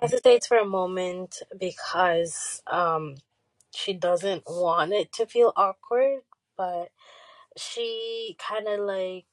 [0.00, 3.16] hesitates for a moment because um
[3.74, 6.20] she doesn't want it to feel awkward,
[6.56, 6.90] but
[7.56, 9.26] she kind of like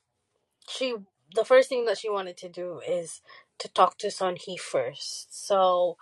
[0.70, 0.96] she
[1.36, 3.22] the first thing that she wanted to do is
[3.60, 5.48] to talk to Sun Hee first.
[5.48, 5.98] So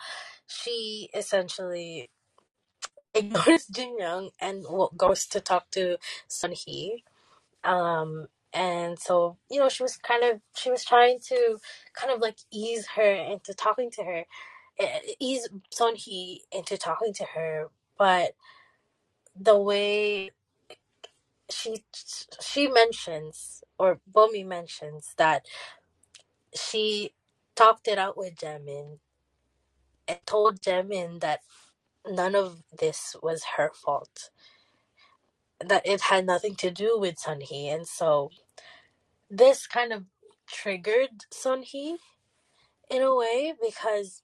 [0.47, 2.09] she essentially
[3.15, 4.65] ignores Jin Young and
[4.97, 7.03] goes to talk to Sun Hee.
[7.63, 11.57] Um, and so you know she was kind of she was trying to
[11.95, 14.25] kind of like ease her into talking to her,
[14.79, 18.33] eh, ease Sun Hee into talking to her, but
[19.39, 20.31] the way
[21.51, 21.83] she
[22.41, 25.45] she mentions or Bomi mentions that
[26.55, 27.13] she
[27.55, 28.99] talked it out with Jaemin
[30.07, 31.41] and told Jaemin that
[32.07, 34.31] none of this was her fault.
[35.65, 37.73] That it had nothing to do with Sunhee.
[37.73, 38.31] And so
[39.37, 40.05] this kind of
[40.47, 41.97] triggered Sunhee
[42.89, 44.21] in a way because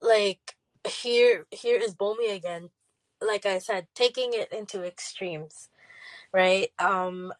[0.00, 2.70] like here here is Bomi again,
[3.20, 5.68] like I said, taking it into extremes,
[6.32, 6.70] right?
[6.78, 7.32] Um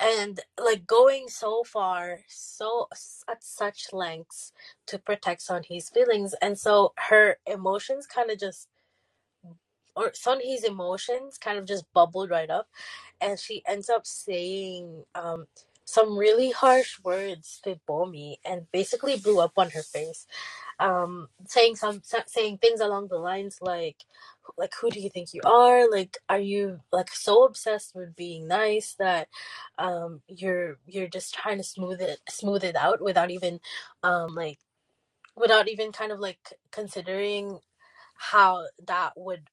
[0.00, 2.88] and like going so far so
[3.28, 4.52] at such lengths
[4.86, 8.68] to protect Sunhee's feelings and so her emotions kind of just
[9.98, 12.68] or Sunhee's emotions kind of just bubbled right up
[13.20, 15.46] and she ends up saying um
[15.86, 20.26] some really harsh words to Bomi and basically blew up on her face.
[20.80, 24.04] Um saying some saying things along the lines like
[24.58, 25.90] like who do you think you are?
[25.90, 29.28] Like are you like so obsessed with being nice that
[29.78, 33.60] um you're you're just trying to smooth it smooth it out without even
[34.04, 34.60] um like
[35.36, 36.40] without even kind of like
[36.72, 37.60] considering
[38.16, 39.48] how that would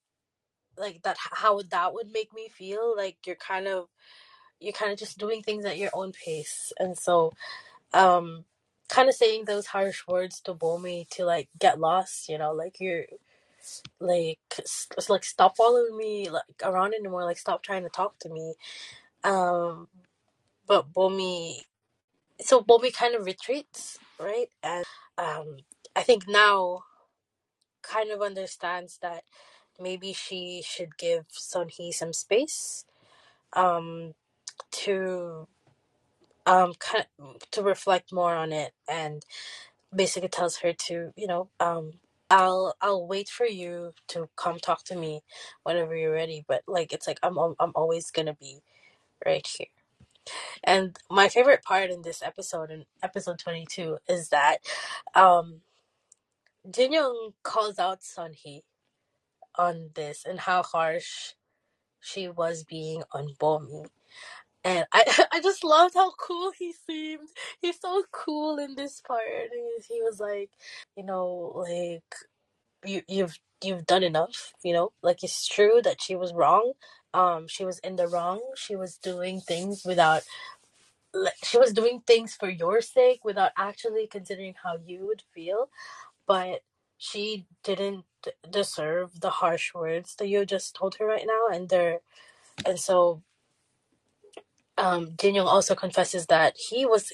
[0.78, 2.96] like that how that would make me feel?
[2.96, 3.88] Like you're kind of
[4.60, 6.74] you're kind of just doing things at your own pace.
[6.80, 7.34] And so
[7.94, 8.46] um
[8.90, 12.80] kind of saying those harsh words to Bomi to like get lost you know like
[12.80, 13.06] you're
[14.00, 18.30] like it's like stop following me like around anymore like stop trying to talk to
[18.30, 18.56] me.
[19.24, 19.88] Um
[20.68, 21.62] but Bomi
[22.42, 24.50] so Bomi kind of retreats right?
[24.64, 24.86] And
[25.18, 25.58] um
[25.96, 26.84] I think now
[27.84, 29.24] kind of understands that
[29.80, 32.86] maybe she should give Son Sunhee some space
[33.54, 34.14] um
[34.72, 35.48] to
[36.46, 39.24] um kind of, to reflect more on it and
[39.94, 41.94] basically tells her to you know um
[42.30, 45.22] I'll I'll wait for you to come talk to me
[45.64, 48.62] whenever you're ready but like it's like I'm I'm always to be
[49.26, 49.68] right here.
[50.64, 54.58] And my favorite part in this episode in episode 22 is that
[55.14, 55.62] um
[56.70, 58.64] Jin Young calls out Sunhee
[59.58, 61.34] on this and how harsh
[62.02, 63.88] she was being on Bomi
[64.64, 67.30] and I I just loved how cool he seemed.
[67.62, 69.24] He's so cool in this part.
[69.52, 70.52] He, he was like,
[70.96, 72.04] you know, like
[72.86, 74.54] you you've you've done enough.
[74.64, 76.74] You know, like it's true that she was wrong.
[77.14, 78.42] Um, she was in the wrong.
[78.58, 80.24] She was doing things without.
[81.14, 85.70] like, She was doing things for your sake without actually considering how you would feel,
[86.28, 86.62] but
[86.98, 88.06] she didn't
[88.52, 92.00] deserve the harsh words that you just told her right now, and they're
[92.66, 93.22] and so
[94.78, 97.14] um, Daniel also confesses that he was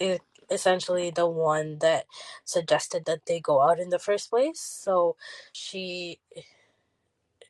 [0.51, 2.07] essentially the one that
[2.45, 4.61] suggested that they go out in the first place.
[4.61, 5.17] So
[5.53, 6.21] she,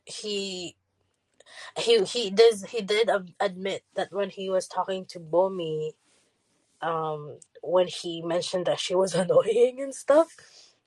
[0.06, 0.78] he,
[1.78, 5.91] he, he does he did admit that when he was talking to Bomi,
[6.82, 10.36] um, when he mentioned that she was annoying and stuff.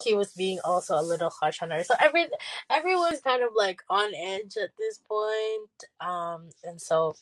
[0.02, 2.26] He was being also a little harsh on her, so every
[2.70, 5.70] everyone's kind of like on edge at this point.
[6.00, 7.16] Um, and so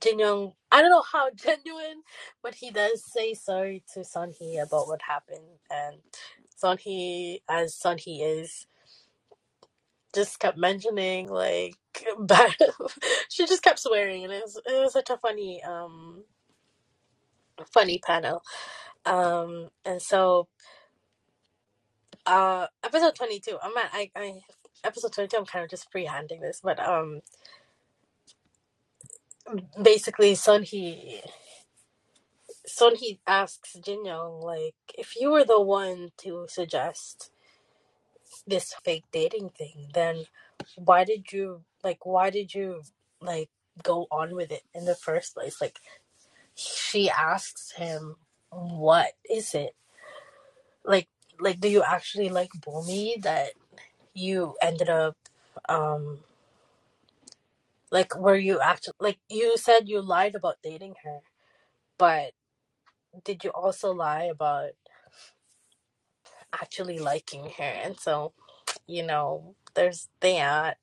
[0.00, 2.02] Jin Young, I don't know how genuine,
[2.42, 5.96] but he does say sorry to Sunhee about what happened, and
[6.62, 8.66] Sunhee, as Sunhee is,
[10.14, 11.76] just kept mentioning like
[12.20, 12.56] bad.
[13.30, 16.24] she just kept swearing, and it was it was such a funny um
[17.72, 18.42] funny panel.
[19.06, 20.48] Um, and so
[22.26, 24.34] uh episode 22 i'm at I, I
[24.84, 27.20] episode 22 i'm kind of just freehanding this but um
[29.82, 31.20] basically Sunhee
[32.66, 37.30] Sunhee asks Jin Young, like, if you were the one to suggest
[38.46, 40.24] this fake dating thing, then
[40.76, 42.82] why did you, like, why did you,
[43.20, 43.50] like,
[43.82, 45.60] go on with it in the first place?
[45.60, 45.78] Like,
[46.54, 48.16] she asks him,
[48.50, 49.74] what is it?
[50.84, 51.08] Like,
[51.40, 53.52] like, do you actually like Bomi that
[54.14, 55.16] you ended up,
[55.68, 56.20] um,
[57.90, 61.20] Like, were you actually like you said you lied about dating her,
[61.98, 62.32] but
[63.24, 64.72] did you also lie about
[66.52, 67.64] actually liking her?
[67.64, 68.32] And so,
[68.86, 70.78] you know, there's that.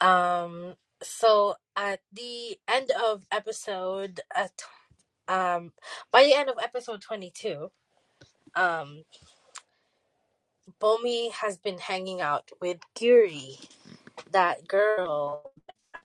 [0.00, 4.62] Um, so at the end of episode, at
[5.28, 5.72] um,
[6.12, 7.70] by the end of episode twenty two,
[8.56, 9.04] um,
[10.80, 13.66] Bomi has been hanging out with Guri,
[14.32, 15.52] that girl,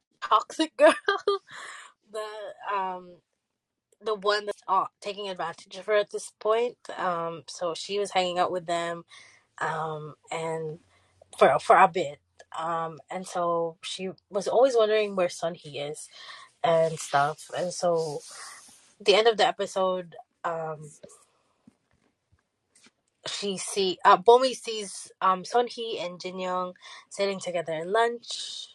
[0.22, 0.96] toxic girl,
[2.12, 3.12] the um
[4.04, 6.78] the one that's uh, taking advantage of her at this point.
[6.98, 9.06] Um, so she was hanging out with them,
[9.60, 10.80] um, and
[11.38, 12.20] for for a bit.
[12.58, 16.10] Um, and so she was always wondering where Sunhee is
[16.64, 17.50] and stuff.
[17.58, 18.20] And so
[19.00, 20.90] the end of the episode, um,
[23.28, 26.74] she see uh, Bomi sees um Sunhee and Jin Young
[27.10, 28.70] sitting together in lunch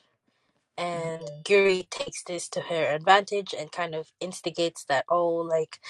[0.79, 5.81] and Guri takes this to her advantage and kind of instigates that oh like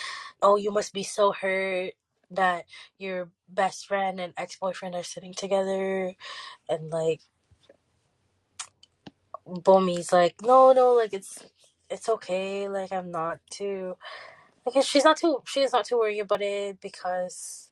[0.43, 1.93] oh you must be so hurt
[2.31, 2.65] that
[2.99, 6.15] your best friend and ex-boyfriend are sitting together.
[6.69, 7.21] And like
[9.47, 11.45] Bomi's like no no like it's
[11.91, 13.97] it's okay like I'm not too
[14.65, 17.71] because she's not too she's not too worried about it because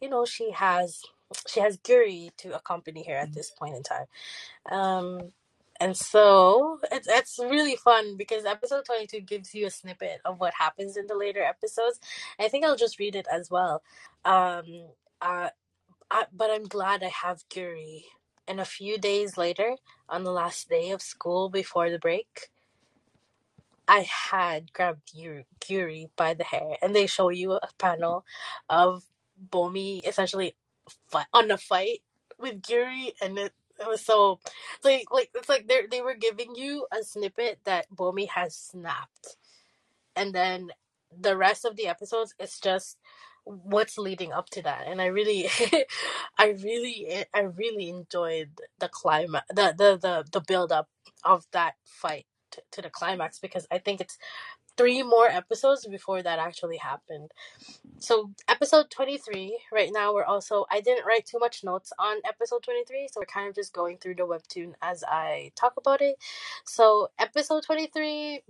[0.00, 1.02] you know she has
[1.46, 4.06] she has Guri to accompany her at this point in time
[4.70, 5.32] um,
[5.80, 10.40] and so it's it's really fun because episode twenty two gives you a snippet of
[10.40, 12.00] what happens in the later episodes.
[12.40, 13.82] I think I'll just read it as well.
[14.24, 14.64] Um,
[15.20, 15.50] uh,
[16.10, 18.04] I, but I'm glad I have Guri.
[18.48, 19.74] And a few days later,
[20.08, 22.48] on the last day of school before the break,
[23.88, 28.24] I had grabbed Yuri, Yuri by the hair, and they show you a panel
[28.68, 29.02] of
[29.50, 30.56] Bomi essentially
[31.10, 32.00] fi- on a fight
[32.38, 34.40] with Yuri, and it, it was so
[34.84, 39.36] like like it's like they they were giving you a snippet that Bomi has snapped,
[40.16, 40.70] and then
[41.18, 42.98] the rest of the episodes it's just
[43.44, 44.86] what's leading up to that.
[44.88, 45.48] And i really
[46.38, 50.88] i really i really enjoyed the climate the the the, the build up
[51.24, 52.26] of that fight
[52.72, 54.18] to the climax because i think it's
[54.76, 57.30] three more episodes before that actually happened.
[57.98, 62.62] So episode 23 right now we're also i didn't write too much notes on episode
[62.62, 66.16] 23 so we're kind of just going through the webtoon as i talk about it.
[66.64, 68.42] So episode 23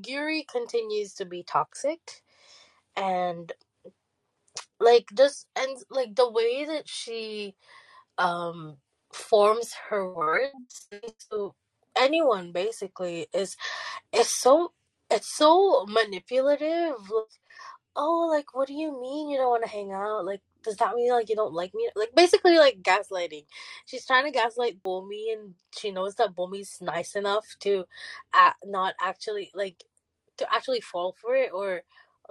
[0.00, 2.22] Guri continues to be toxic
[2.96, 3.52] and
[4.80, 7.54] like just and like the way that she
[8.18, 8.76] um
[9.12, 10.88] forms her words
[11.30, 11.54] to
[11.96, 13.56] anyone basically is
[14.12, 14.72] is so
[15.14, 17.40] it's so manipulative like,
[17.96, 20.26] oh like what do you mean you don't want to hang out?
[20.26, 21.90] Like does that mean like you don't like me?
[21.96, 23.44] Like basically like gaslighting.
[23.86, 27.86] She's trying to gaslight bomi and she knows that bomi's nice enough to
[28.34, 29.84] uh, not actually like
[30.38, 31.82] to actually fall for it or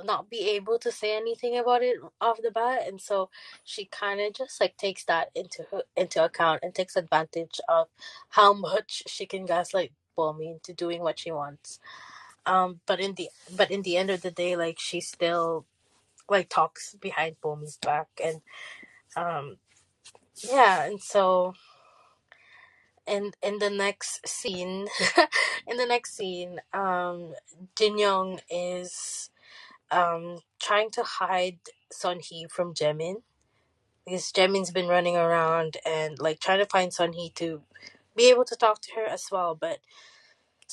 [0.04, 3.30] not be able to say anything about it off the bat and so
[3.64, 7.88] she kind of just like takes that into her, into account and takes advantage of
[8.30, 11.80] how much she can gaslight Bomi into doing what she wants
[12.46, 15.66] um but in the but in the end of the day like she still
[16.30, 18.42] like talks behind Bomi's back and
[19.16, 19.58] um
[20.44, 21.54] yeah and so
[23.08, 24.88] in in the next scene
[25.68, 27.34] in the next scene um
[27.78, 29.30] Jin Young is
[29.92, 31.60] um trying to hide
[31.94, 33.18] Sunhee from Jaemin
[34.06, 37.62] because Jaemin's been running around and like trying to find Sunhee to
[38.16, 39.80] be able to talk to her as well, but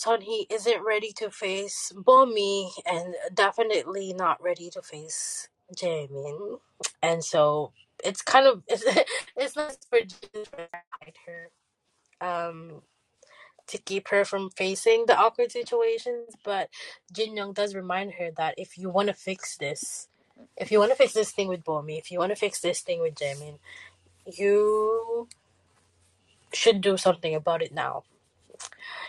[0.01, 6.61] Sunhee isn't ready to face Bomi and definitely not ready to face Jaemin,
[7.03, 7.73] and so
[8.05, 8.85] it's kind of it's
[9.37, 11.51] it's nice for Jin to hide her
[12.27, 12.83] um
[13.69, 16.71] to keep her from facing the awkward situations, but
[17.13, 20.09] Jin Young does remind her that if you want to fix this,
[20.57, 22.81] if you want to fix this thing with Bomi, if you want to fix this
[22.83, 23.59] thing with Jaemin,
[24.27, 25.29] you
[26.55, 28.05] should do something about it now.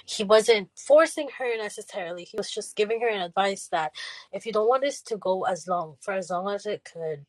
[0.06, 2.26] He wasn't forcing her necessarily.
[2.26, 3.94] He was just giving her an advice that
[4.34, 7.26] if you don't want this to go as long for as long as it could,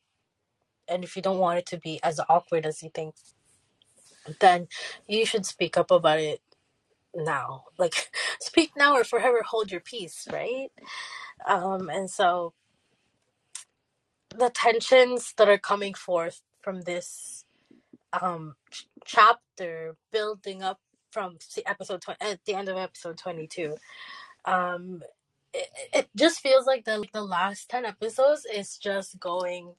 [0.89, 3.15] and if you don't want it to be as awkward as you think,
[4.41, 4.69] then
[5.09, 6.41] you should speak up about it
[7.15, 7.65] now.
[7.79, 8.11] Like
[8.41, 10.71] speak now or forever hold your peace, right?
[11.49, 12.55] Um and so
[14.35, 17.45] the tensions that are coming forth from this
[18.23, 20.81] um ch- chapter building up
[21.13, 23.77] from episode 20 at the end of episode 22
[24.47, 25.03] um
[25.55, 29.75] it, it just feels like the the last 10 episodes is just going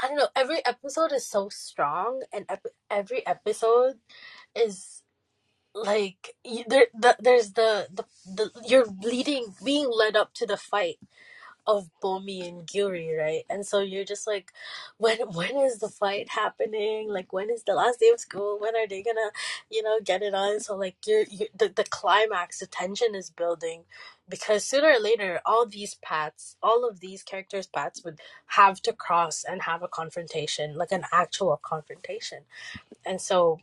[0.00, 3.96] i don't know every episode is so strong and ep- every episode
[4.54, 5.02] is
[5.74, 10.56] like you, there the, there's the, the the you're leading being led up to the
[10.56, 10.98] fight
[11.66, 13.44] of Bomi and Gyuri, right?
[13.50, 14.52] And so you're just like,
[14.98, 17.10] when when is the fight happening?
[17.10, 18.58] Like when is the last day of school?
[18.60, 19.30] When are they gonna,
[19.70, 20.60] you know, get it on?
[20.60, 23.84] So like you're, you the the climax, the tension is building,
[24.28, 28.92] because sooner or later, all these paths, all of these characters' paths would have to
[28.92, 32.40] cross and have a confrontation, like an actual confrontation.
[33.06, 33.60] And so,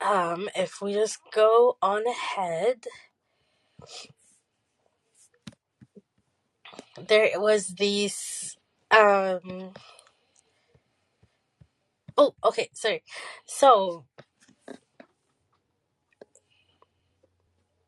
[0.00, 2.86] um, if we just go on ahead,
[6.98, 8.56] there was these
[8.90, 9.72] um
[12.16, 13.02] oh okay sorry.
[13.46, 14.04] So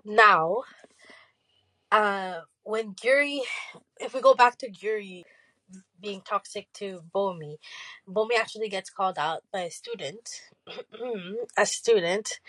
[0.04, 0.62] now
[1.92, 3.40] uh when Gyuri
[4.00, 5.22] if we go back to Gyuri
[6.00, 7.56] being toxic to Bomi
[8.08, 10.42] Bomi actually gets called out by a student
[11.58, 12.40] a student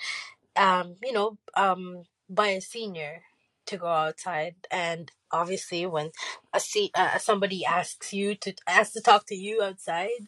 [0.55, 3.23] um you know um by a senior
[3.66, 6.11] to go outside and obviously when
[6.53, 10.28] a see uh, somebody asks you to ask to talk to you outside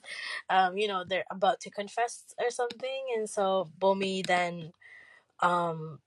[0.50, 4.74] um you know they're about to confess or something and so bomi then
[5.42, 6.00] um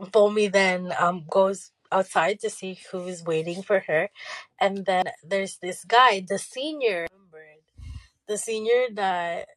[0.00, 4.08] bomi then um goes outside to see who's waiting for her
[4.60, 7.06] and then there's this guy the senior
[8.30, 9.48] the senior that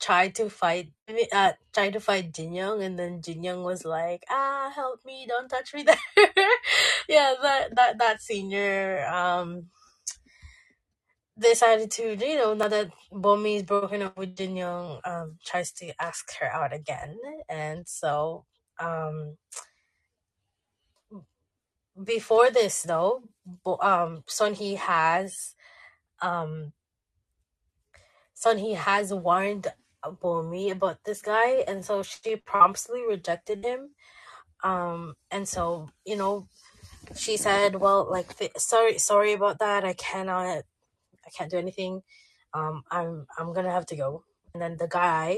[0.00, 0.92] tried to fight
[1.32, 5.26] uh tried to fight Jin Young and then Jin Young was like, ah help me,
[5.28, 5.96] don't touch me there.
[7.08, 9.66] yeah, that that that senior um
[11.38, 15.72] decided to, you know, now that Bomi is broken up with Jin Young, um, tries
[15.72, 17.18] to ask her out again.
[17.48, 18.46] And so
[18.80, 19.36] um
[22.04, 23.22] before this though,
[23.64, 25.54] Bo- um Son He has
[26.22, 26.72] um
[28.34, 29.68] Son He has warned
[30.04, 33.90] Bomi about this guy and so she promptly rejected him.
[34.62, 36.48] Um and so you know
[37.16, 39.84] she said well like sorry sorry about that.
[39.84, 40.64] I cannot
[41.26, 42.02] i can't do anything.
[42.54, 44.24] Um i'm i'm gonna have to go.
[44.54, 45.36] And then the guy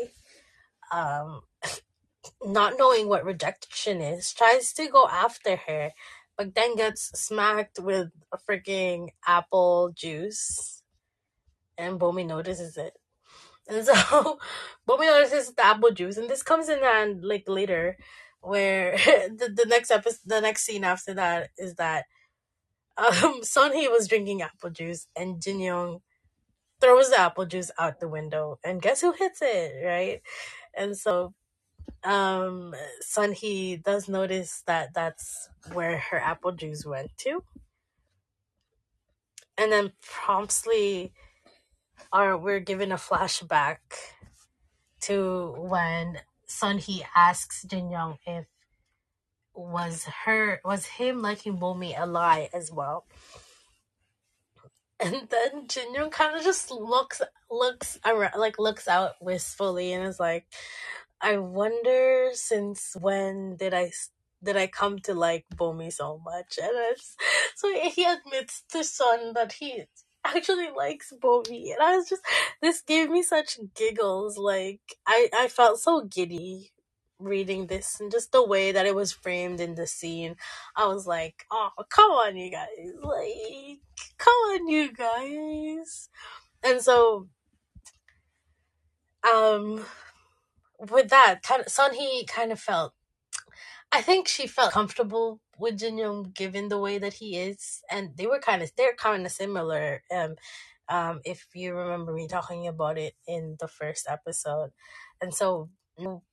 [0.92, 1.42] um
[2.44, 5.92] not knowing what rejection is tries to go after her
[6.36, 10.82] but then gets smacked with a freaking apple juice.
[11.76, 12.99] And bomi notices it
[13.76, 14.38] and so
[14.88, 16.18] bomi notices the apple juice.
[16.18, 17.96] And this comes in hand like later
[18.42, 22.06] where the, the next episode the next scene after that is that
[22.98, 26.00] um Son Hee was drinking apple juice and Jin Young
[26.80, 28.58] throws the apple juice out the window.
[28.64, 30.22] And guess who hits it right?
[30.74, 31.34] And so
[32.04, 37.44] um Sun Hee does notice that that's where her apple juice went to.
[39.58, 41.12] And then promptly
[42.12, 43.78] are we're given a flashback
[45.00, 48.46] to when Sun He asks Jin Young if
[49.54, 53.04] was her was him liking Bomi a lie as well
[54.98, 57.20] and then Jin Young kind of just looks
[57.50, 60.46] looks around like looks out wistfully and is like
[61.20, 63.92] I wonder since when did I
[64.42, 66.58] did I come to like Bomi so much?
[66.62, 67.16] And it's,
[67.54, 69.84] so he admits to Son that he
[70.26, 72.22] actually likes Bomi, and I was just
[72.62, 74.38] this gave me such giggles.
[74.38, 76.72] Like I I felt so giddy
[77.20, 80.36] reading this and just the way that it was framed in the scene.
[80.76, 82.68] I was like, oh come on you guys,
[83.02, 83.80] like
[84.18, 86.10] come on you guys.
[86.64, 87.28] And so
[89.34, 89.84] um
[90.90, 92.92] with that kind of Son he kind of felt
[93.92, 98.16] I think she felt comfortable with Jin Young given the way that he is, and
[98.16, 100.02] they were kind of they're kind of similar.
[100.10, 100.36] Um,
[100.88, 104.70] um, if you remember me talking about it in the first episode,
[105.20, 105.70] and so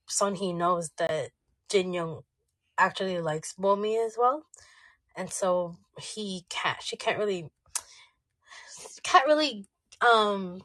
[0.08, 1.32] Son He knows that
[1.70, 2.22] Jin Young
[2.78, 4.46] actually likes Bomi as well,
[5.16, 7.50] and so he can't she can't really
[9.04, 9.66] can't really
[10.02, 10.62] um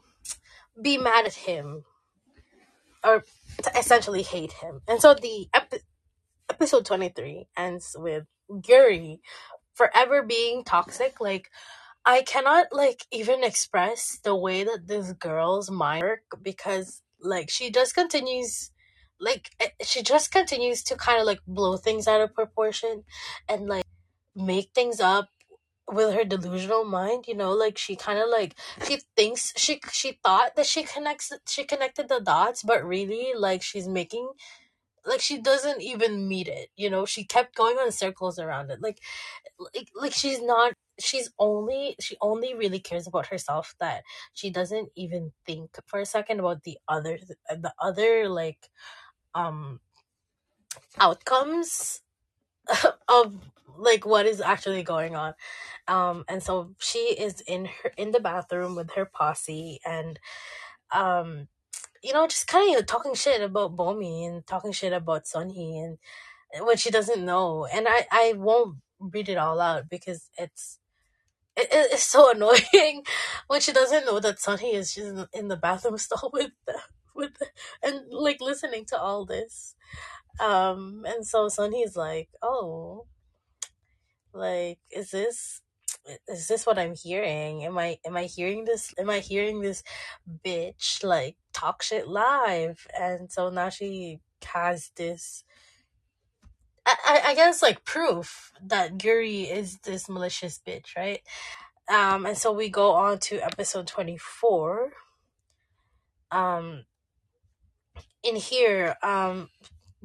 [0.81, 1.85] be mad at him
[3.03, 3.23] or
[3.75, 5.73] essentially hate him, and so the ep-
[6.53, 8.25] episode twenty three ends with
[8.67, 9.19] Yuri
[9.73, 11.49] forever being toxic like
[12.05, 17.71] i cannot like even express the way that this girl's mind work because like she
[17.71, 18.69] just continues
[19.19, 23.03] like eh, she just continues to kind of like blow things out of proportion
[23.49, 23.85] and like
[24.35, 25.29] make things up
[25.91, 27.51] with her delusional mind you know?
[27.51, 32.09] Like she kind of like she thinks she she thought that she connects she connected
[32.09, 34.29] the dots but really like she's making
[35.05, 37.05] like she doesn't even meet it you know?
[37.05, 38.99] She kept going on circles around it like
[39.59, 44.89] like, like she's not she's only she only really cares about herself that she doesn't
[44.95, 48.69] even think for a second about the other the other like
[49.35, 49.79] um
[50.99, 52.01] outcomes
[53.07, 55.33] of like what is actually going on.
[55.87, 60.19] Um and so she is in her in the bathroom with her posse and
[60.93, 61.47] um
[62.03, 65.97] you know just kind of talking shit about bomi and talking shit about sunhee and
[66.65, 67.67] what she doesn't know.
[67.73, 70.79] And i i won't read it all out because it's
[71.57, 73.03] it, it's so annoying
[73.47, 76.79] when she doesn't know that sunhee is just in the bathroom stall with the,
[77.15, 77.31] with
[77.83, 79.75] and like listening to all this.
[80.39, 83.05] Um and so sunhee's like oh
[84.33, 85.61] like is this
[86.27, 87.63] is this what i'm hearing?
[87.65, 89.83] Am i am i hearing this am i hearing this
[90.45, 92.87] bitch like talk shit live?
[92.99, 95.43] And so now she has this
[96.85, 101.21] i i, guess like proof that yuri is this malicious bitch right?
[101.89, 104.91] Um and so we go on to episode 24
[106.31, 106.85] um
[108.23, 109.49] in here um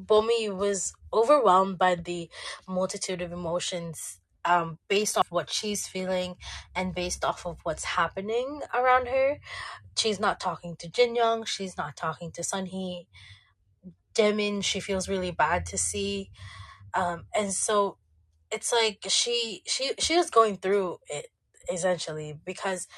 [0.00, 2.30] Bomi was overwhelmed by the
[2.68, 6.36] multitude of emotions um, based off what she's feeling
[6.74, 9.38] and based off of what's happening around her.
[9.96, 13.06] She's not talking to Jin Young, she's not talking to Sunhee.
[14.14, 16.30] Demin, she feels really bad to see.
[16.94, 17.98] Um, and so
[18.50, 21.28] it's like she she she is going through it
[21.70, 22.88] essentially because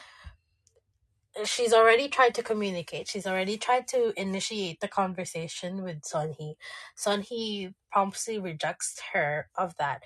[1.45, 3.09] she's already tried to communicate.
[3.09, 6.55] She's already tried to initiate the conversation with Sunhee.
[6.97, 10.03] Sunhee promptly rejects her of that.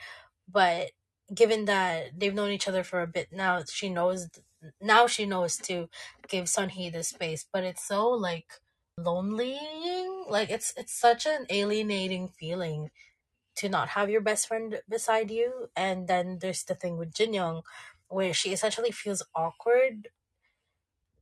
[0.50, 0.90] But
[1.34, 4.28] given that they've known each other for a bit now, she knows
[4.80, 5.88] now she knows to
[6.28, 7.44] give Sunhee the space.
[7.52, 8.60] But it's so like
[8.98, 9.58] lonely.
[10.28, 12.90] Like it's it's such an alienating feeling
[13.56, 15.68] to not have your best friend beside you.
[15.76, 17.62] And then there's the thing with Jin Young
[18.08, 20.08] where she essentially feels awkward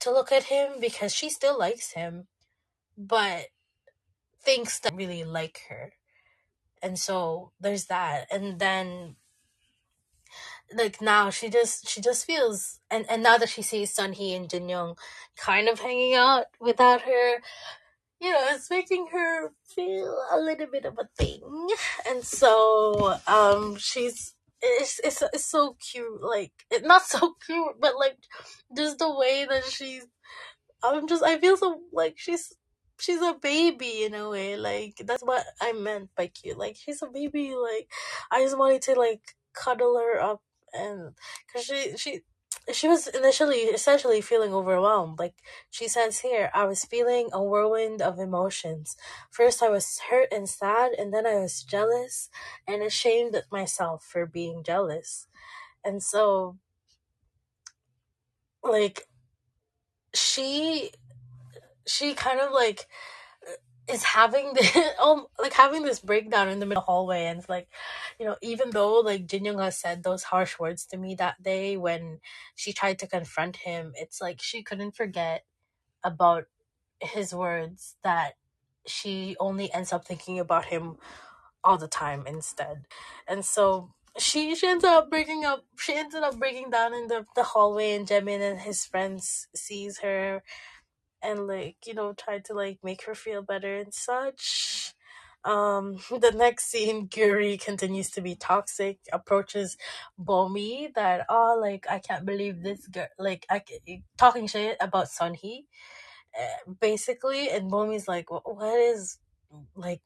[0.00, 2.26] to look at him because she still likes him,
[2.98, 3.46] but
[4.42, 5.92] thinks that really like her.
[6.82, 8.26] And so there's that.
[8.32, 9.16] And then
[10.75, 14.35] like now she just she just feels and, and now that she sees Sun Hee
[14.35, 14.97] and Jin Young
[15.37, 17.35] kind of hanging out without her,
[18.20, 21.68] you know, it's making her feel a little bit of a thing.
[22.09, 27.99] And so um she's it's, it's, it's so cute like it, not so cute but
[27.99, 28.18] like
[28.77, 30.07] just the way that she's
[30.85, 32.53] I'm just I feel so like she's
[32.99, 34.57] she's a baby in a way.
[34.57, 36.59] Like that's what I meant by cute.
[36.59, 37.55] Like she's a baby.
[37.55, 37.91] Like
[38.31, 39.23] I just wanted to like
[39.55, 40.41] cuddle her up
[40.75, 41.14] and
[41.47, 42.20] because she she
[42.73, 45.18] she was initially essentially feeling overwhelmed.
[45.18, 45.35] Like
[45.70, 48.97] she says here, I was feeling a whirlwind of emotions.
[49.31, 52.31] First I was hurt and sad, and then I was jealous
[52.66, 55.27] and ashamed at myself for being jealous.
[55.85, 56.59] And so
[58.62, 59.07] like
[60.14, 60.91] she
[61.87, 62.89] she kind of like
[63.93, 67.68] is having the um like having this breakdown in the middle hallway and it's like
[68.18, 71.43] you know even though like Jin Young has said those harsh words to me that
[71.43, 72.20] day when
[72.55, 75.45] she tried to confront him it's like she couldn't forget
[76.05, 76.45] about
[77.01, 78.34] his words that
[78.86, 80.97] she only ends up thinking about him
[81.64, 82.86] all the time instead.
[83.26, 87.24] And so she she ends up breaking up she ended up breaking down in the,
[87.34, 90.43] the hallway and Jimin and his friends sees her
[91.23, 94.95] and like you know try to like make her feel better and such.
[95.45, 99.77] Um the next scene Guri continues to be toxic approaches
[100.20, 103.62] Bomi that oh like I can't believe this girl like I
[104.18, 105.64] talking shit about Sunhee
[106.39, 109.18] uh, basically and Bomi's like what is
[109.75, 110.01] like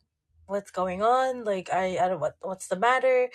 [0.46, 3.28] what's going on like I I don't what what's the matter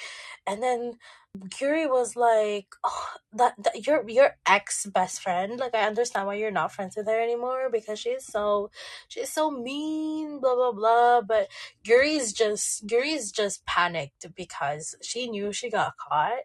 [0.48, 0.98] and then
[1.38, 5.60] Guri was like, oh, that, that your your ex best friend.
[5.60, 8.70] Like I understand why you're not friends with her anymore because she's so
[9.08, 11.22] she's so mean, blah blah blah.
[11.22, 11.48] But
[11.86, 16.44] Guri's just Guri's just panicked because she knew she got caught,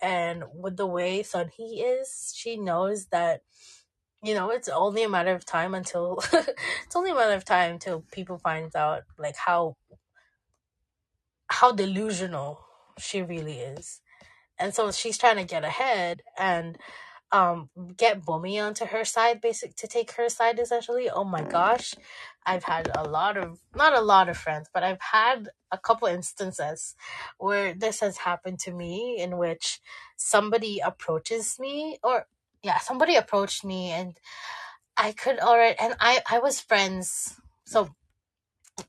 [0.00, 3.42] and with the way Sun He is, she knows that
[4.22, 7.72] you know it's only a matter of time until it's only a matter of time
[7.72, 9.76] until people find out like how
[11.48, 12.60] how delusional
[12.98, 14.00] she really is.
[14.58, 16.78] And so she's trying to get ahead and
[17.32, 21.10] um get Bomi onto her side basic to take her side essentially.
[21.10, 21.94] Oh my gosh
[22.46, 26.06] i've had a lot of not a lot of friends but i've had a couple
[26.08, 26.94] instances
[27.38, 29.80] where this has happened to me in which
[30.16, 32.26] somebody approaches me or
[32.62, 34.18] yeah somebody approached me and
[34.96, 37.40] i could already and i i was friends.
[37.64, 37.90] So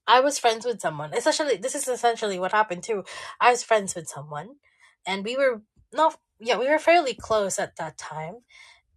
[0.08, 1.14] I was friends with someone.
[1.14, 3.04] Essentially, this is essentially what happened too.
[3.40, 4.56] I was friends with someone,
[5.06, 5.62] and we were
[5.94, 6.20] not.
[6.40, 8.44] Yeah, we were fairly close at that time,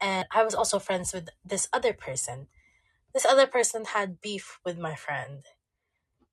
[0.00, 2.48] and I was also friends with this other person.
[3.14, 5.44] This other person had beef with my friend,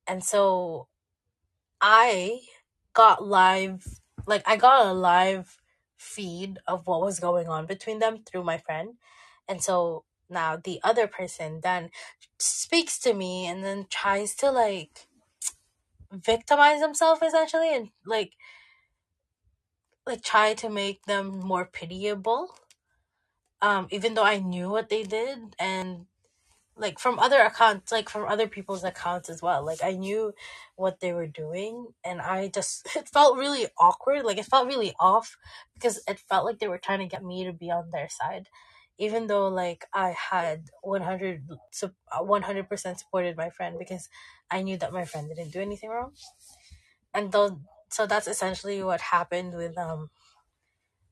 [0.07, 0.87] and so
[1.81, 2.41] I
[2.93, 3.85] got live,
[4.27, 5.57] like I got a live
[5.97, 8.95] feed of what was going on between them through my friend,
[9.47, 11.89] and so now the other person then
[12.37, 15.07] speaks to me and then tries to like
[16.11, 18.33] victimize himself essentially and like
[20.05, 22.55] like try to make them more pitiable
[23.61, 25.55] um even though i knew what they did.
[25.59, 26.05] And
[26.77, 30.33] like from other accounts like from other people's accounts as well like i knew
[30.75, 34.93] what they were doing and i just it felt really awkward like it felt really
[34.99, 35.37] off
[35.73, 38.47] because it felt like they were trying to get me to be on their side
[38.97, 41.47] even though like i had 100
[42.11, 44.09] uh, 100% supported my friend because
[44.51, 46.13] i knew that my friend didn't do anything wrong.
[47.13, 50.09] And though so that's essentially what happened with um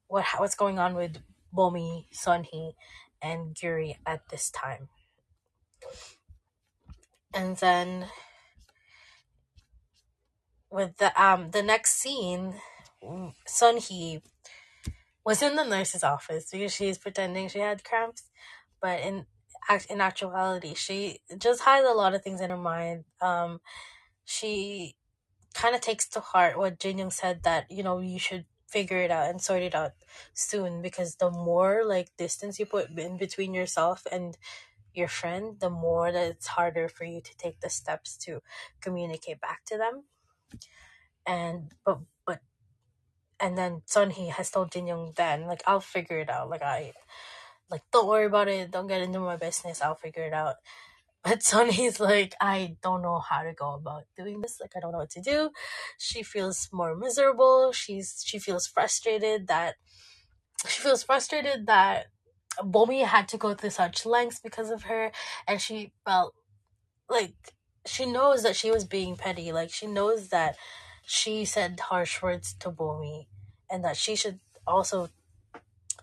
[0.08, 1.22] what what's going on with
[1.54, 2.74] bomi sonhee
[3.22, 4.90] and guri at this time.
[7.36, 8.10] And then
[10.70, 12.60] with the um the next scene,
[13.46, 14.22] Sun Hee
[15.26, 18.24] was in the nurse's office because she's pretending she had cramps,
[18.82, 19.26] but in
[19.70, 23.06] act in actuality, she just had a lot of things in her mind.
[23.22, 23.60] Um,
[24.24, 24.96] she
[25.54, 28.98] kind of takes to heart what Jin Young said that you know you should figure
[28.98, 29.94] it out and sort it out
[30.34, 34.38] soon because the more like distance you put in between yourself and
[34.94, 38.42] your friend, the more that it's harder for you to take the steps to
[38.82, 40.04] communicate back to them.
[41.26, 42.00] And but
[43.40, 46.50] and then Sunhee has told Jin Young then, like, I'll figure it out.
[46.50, 46.94] Like, I,
[47.70, 48.72] like, don't worry about it.
[48.72, 49.82] Don't get into my business.
[49.82, 50.56] I'll figure it out.
[51.24, 54.60] But Sunhee's like, I don't know how to go about doing this.
[54.62, 55.52] Like, I don't know what to do.
[56.00, 57.74] She feels more miserable.
[57.74, 59.76] She's, she feels frustrated that,
[60.68, 62.08] she feels frustrated that
[62.60, 65.12] Bomi had to go through such lengths because of her.
[65.48, 66.36] And she felt
[67.10, 67.36] like,
[67.88, 69.52] she knows that she was being petty.
[69.52, 70.58] Like, she knows that
[71.06, 73.28] she said harsh words to Bomi
[73.70, 75.10] and that she should also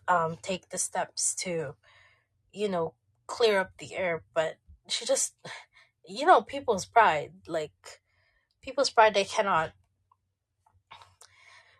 [0.09, 1.75] um, take the steps to,
[2.53, 2.95] you know,
[3.27, 4.23] clear up the air.
[4.35, 4.57] But
[4.89, 5.35] she just,
[6.07, 8.01] you know, people's pride, like
[8.63, 9.73] people's pride, they cannot.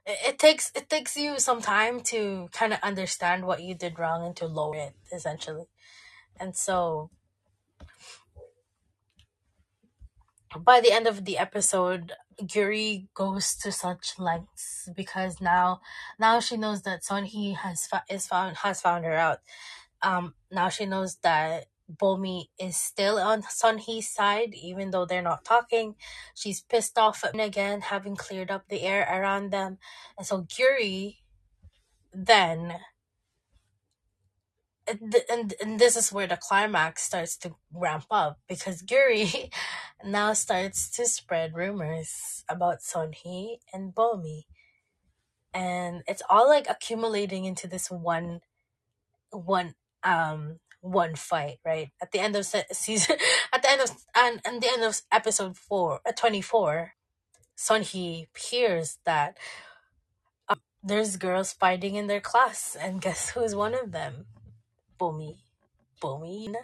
[0.07, 3.99] It, it takes it takes you some time to kind of understand what you did
[3.99, 5.67] wrong and to lower it essentially.
[6.41, 7.11] And so
[10.59, 12.13] by the end of the episode,
[12.49, 15.81] Guri goes to such lengths because now
[16.19, 19.41] now she knows that Sonhee has is found has found her out
[20.03, 25.45] Um, now she knows that Bomi is still on Sunhee's side, even though they're not
[25.45, 25.97] talking.
[26.35, 29.79] She's pissed off again, having cleared up the air around them.
[30.17, 31.19] And so Guri
[32.13, 32.75] then,
[34.87, 39.53] and, and, this is where the climax starts to ramp up because Guri
[40.05, 44.43] now starts to spread rumors about Sunhee and Bomi.
[45.55, 48.41] And it's all like accumulating into this one
[49.31, 53.17] one um one fight right at the end of se- season
[53.53, 56.93] at the end of and, and the end of episode 4 uh, 24
[57.57, 59.39] Sunhee hears that
[60.49, 64.27] um, there's girls fighting in their class and guess who's one of them
[65.03, 65.37] Bomi
[66.01, 66.55] Bomi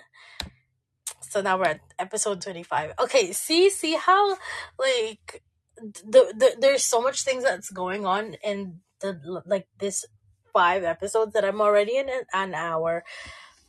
[1.20, 4.36] so now we're at episode 25 okay see see how
[4.78, 5.42] like
[5.80, 10.04] the, the there's so much things that's going on in the like this
[10.52, 13.04] five episodes that I'm already in an, an hour.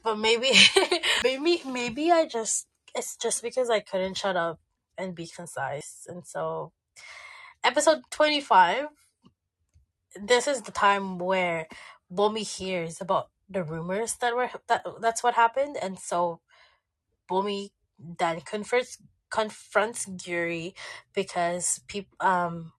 [0.04, 0.52] But maybe
[1.24, 4.60] maybe maybe I just it's just because I couldn't shut up
[4.98, 6.08] and be concise.
[6.08, 6.72] And so
[7.64, 8.88] episode 25
[10.20, 11.68] this is the time where
[12.12, 15.78] Bomi hears about the rumors that were that that's what happened.
[15.82, 16.42] And so
[17.30, 18.98] Bomi then confronts
[19.32, 20.74] confronts Guri
[21.14, 22.74] because people um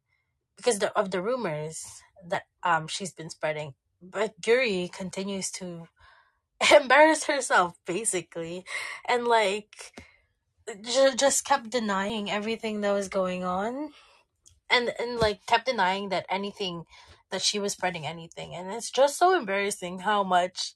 [0.56, 1.84] because the, of the rumors
[2.28, 3.74] that um she's been spreading.
[4.02, 5.88] But Guri continues to
[6.74, 8.64] embarrass herself basically.
[9.08, 9.92] And like
[10.82, 13.90] ju- just kept denying everything that was going on.
[14.70, 16.84] And and like kept denying that anything
[17.30, 20.74] that she was spreading anything and it's just so embarrassing how much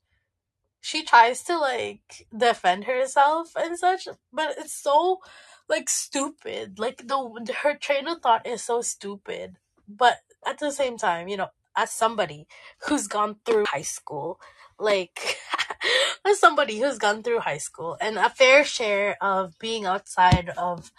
[0.80, 5.20] she tries to like defend herself and such but it's so
[5.68, 6.78] like stupid.
[6.78, 9.56] Like the her train of thought is so stupid
[9.88, 12.46] but at the same time you know as somebody
[12.86, 14.38] who's gone through high school
[14.78, 15.38] like
[16.26, 20.92] as somebody who's gone through high school and a fair share of being outside of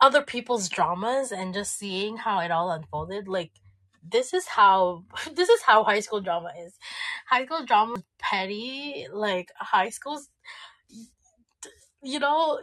[0.00, 3.52] other people's dramas and just seeing how it all unfolded like
[4.08, 6.74] this is how this is how high school drama is.
[7.28, 10.28] High school drama petty like high school's
[12.02, 12.60] you know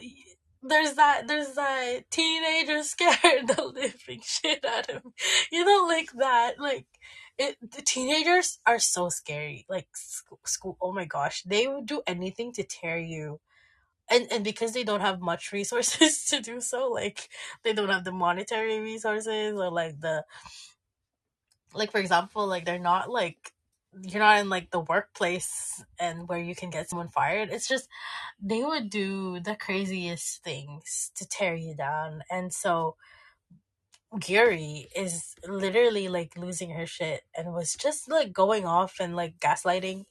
[0.63, 5.11] there's that there's that teenager scared the living shit out of me
[5.51, 6.85] you know like that like
[7.37, 9.87] it the teenagers are so scary like
[10.45, 13.39] school oh my gosh they would do anything to tear you.
[14.09, 17.29] And and because they don't have much resources to do so like
[17.63, 20.25] they don't have the monetary resources or like the
[21.73, 23.53] like for example like they're not like
[24.03, 27.49] you're not in like the workplace and where you can get someone fired.
[27.51, 27.89] It's just
[28.41, 32.23] they would do the craziest things to tear you down.
[32.31, 32.95] And so
[34.15, 39.39] Guri is literally like losing her shit and was just like going off and like
[39.39, 40.05] gaslighting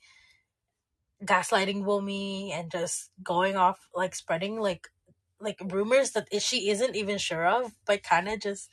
[1.24, 4.88] gaslighting Bomi and just going off like spreading like
[5.38, 8.70] like rumors that she isn't even sure of but kind of just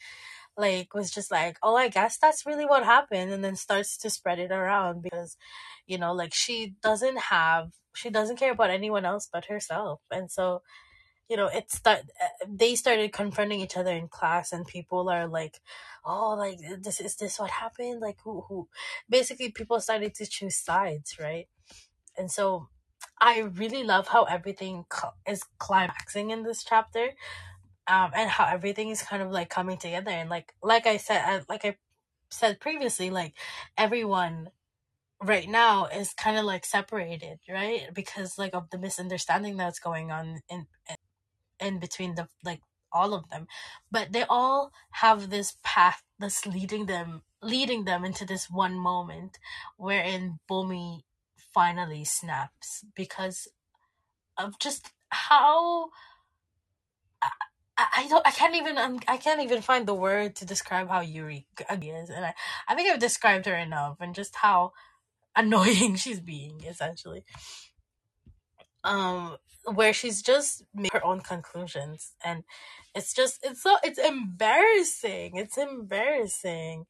[0.57, 4.09] like was just like oh i guess that's really what happened and then starts to
[4.09, 5.37] spread it around because
[5.85, 10.31] you know like she doesn't have she doesn't care about anyone else but herself and
[10.31, 10.61] so
[11.29, 15.27] you know it's that eh, they started confronting each other in class and people are
[15.27, 15.59] like
[16.05, 17.99] oh like eh, this is this what happened?
[18.01, 18.67] Like who who
[19.09, 21.47] basically people started to choose sides right?
[22.17, 22.69] And so
[23.19, 24.85] i really love how everything
[25.27, 27.09] is climaxing in this chapter
[27.87, 31.21] um and how everything is kind of like coming together and like like i said
[31.25, 31.77] I, like i
[32.31, 33.33] said previously like
[33.77, 34.49] everyone
[35.23, 37.87] right now is kind of like separated right?
[37.93, 40.67] Because like of the misunderstanding that's going on in
[41.59, 42.61] in between the like
[42.93, 43.47] all of them.
[43.91, 49.39] But they all have this path that's leading them leading them into this one moment
[49.77, 51.01] wherein Bomi
[51.53, 53.47] finally snaps because
[54.37, 55.89] of just how
[57.77, 61.01] I, don't I can't even um, I can't even find the word to describe how
[61.01, 62.33] Yuri is and I,
[62.67, 64.73] I think I've described her enough and just how
[65.35, 67.23] annoying she's being essentially.
[68.83, 72.43] Um where she's just made her own conclusions and
[72.95, 76.85] it's just it's so it's embarrassing it's embarrassing.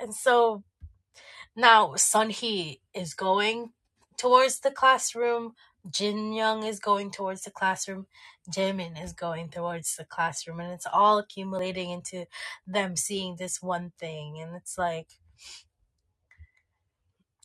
[0.00, 0.64] And so
[1.54, 3.70] now sunhee is going
[4.16, 5.54] towards the classroom
[5.90, 8.06] jin young is going towards the classroom
[8.50, 12.26] jimin is going towards the classroom and it's all accumulating into
[12.66, 15.08] them seeing this one thing and it's like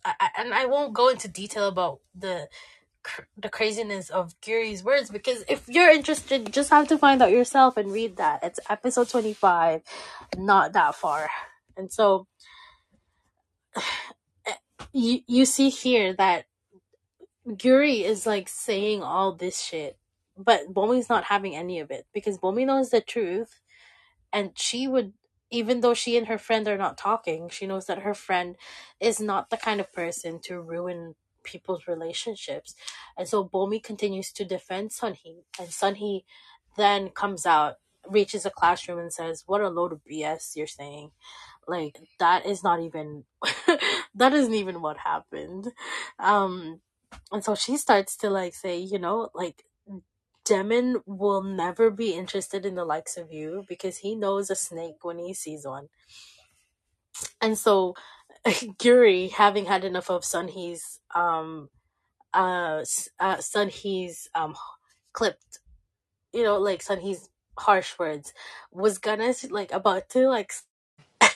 [0.06, 2.48] I, and I won't go into detail about the
[3.38, 7.78] the craziness of Guri's words because if you're interested, just have to find out yourself
[7.78, 8.42] and read that.
[8.44, 9.82] It's episode 25,
[10.38, 11.30] not that far.
[11.78, 12.28] And so
[14.48, 14.54] eh,
[14.94, 16.46] you you see here that
[17.50, 19.98] Guri is like saying all this shit,
[20.38, 23.62] but Bomi's not having any of it because Bomi knows the truth
[24.32, 25.14] and she would
[25.52, 28.56] even though she and her friend are not talking she knows that her friend
[29.00, 32.76] is not the kind of person to ruin people's relationships.
[33.18, 36.24] And so bomi continues to defend sunhee and sunhee
[36.78, 37.76] then comes out
[38.10, 41.12] reaches a classroom and says what a load of bs you're saying.
[41.68, 43.26] Like that is not even
[44.16, 45.72] that isn't even what happened.
[46.20, 46.82] Um
[47.32, 49.64] and so she starts to like say you know like
[50.46, 55.04] Demon will never be interested in the likes of you because he knows a snake
[55.04, 55.90] when he sees one.
[57.42, 57.96] And so
[58.46, 61.70] Guri, having had enough of Sunhee's um
[62.34, 62.84] uh,
[63.20, 64.56] uh Sunhee's um
[65.14, 65.60] clipped,
[66.34, 68.34] you know, like Sun He's harsh words,
[68.72, 70.54] was gonna like about to like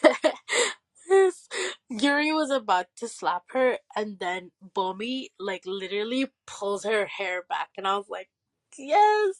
[2.02, 7.70] Yuri was about to slap her, and then Bomi like literally pulls her hair back,
[7.78, 8.30] and I was like,
[8.78, 9.36] "Yes,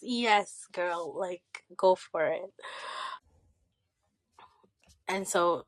[0.00, 1.42] yes, girl, like
[1.76, 2.54] go for it."
[5.06, 5.66] And so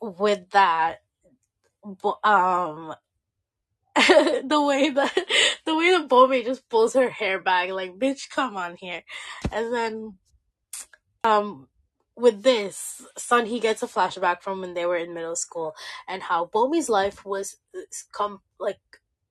[0.00, 1.02] with that,
[2.24, 2.94] um,
[3.94, 5.14] the way that
[5.64, 9.04] the way that Bomi just pulls her hair back, like, "Bitch, come on here,"
[9.52, 10.18] and then
[11.22, 11.68] um
[12.18, 15.74] with this son he gets a flashback from when they were in middle school
[16.08, 17.56] and how Bomi's life was
[18.12, 18.80] com- like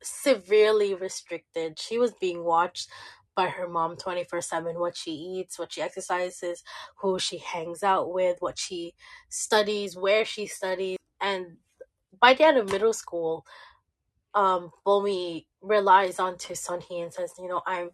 [0.01, 1.79] severely restricted.
[1.79, 2.89] She was being watched
[3.35, 6.63] by her mom 24/7 what she eats what she exercises
[6.97, 8.93] who she hangs out with what she
[9.29, 10.97] studies where she studies.
[11.21, 11.57] And
[12.19, 13.45] by the end of middle school
[14.33, 17.89] um Bomi relies on to Sunhee and says you know I'm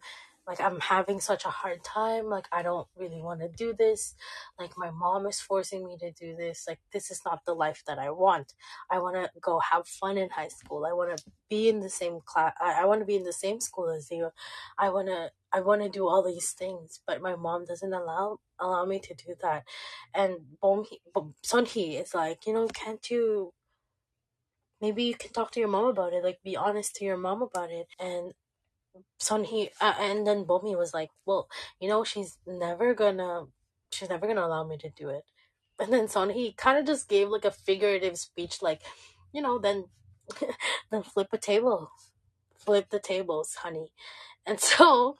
[0.46, 4.14] like i'm having such a hard time like i don't really want to do this.
[4.58, 6.64] Like my mom is forcing me to do this.
[6.68, 8.54] Like this is not the life that i want.
[8.90, 10.84] I want to go have fun in high school.
[10.86, 13.32] I want to be in the same class i, I want to be in the
[13.32, 14.30] same school as you.
[14.78, 18.38] I want to i want to do all these things but my mom doesn't allow
[18.60, 19.64] allow me to do that.
[20.14, 20.86] And Bom
[21.44, 23.52] Sonhee is like you know can't you
[24.80, 27.42] maybe you can talk to your mom about it like be honest to your mom
[27.42, 27.86] about it.
[27.98, 28.32] And
[29.20, 31.48] Sonhee uh, and then Bomi was like, "Well,
[31.80, 33.46] you know, she's never gonna,
[33.90, 35.24] she's never gonna allow me to do it."
[35.78, 38.82] And then Sonhee kind of just gave like a figurative speech, like,
[39.32, 39.86] you know, then,
[40.90, 41.90] then flip a table,
[42.56, 43.92] flip the tables, honey.
[44.46, 45.16] And so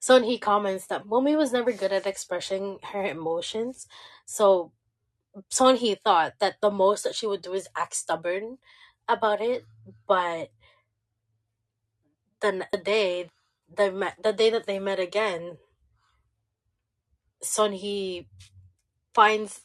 [0.00, 3.86] Sonhee comments that Bomi was never good at expressing her emotions,
[4.26, 4.72] so
[5.50, 8.58] Sonhee thought that the most that she would do is act stubborn
[9.08, 9.64] about it,
[10.06, 10.50] but
[12.40, 13.30] the, day
[13.74, 15.58] they met, the day that they met again,
[17.42, 18.26] Sonhee
[19.14, 19.62] finds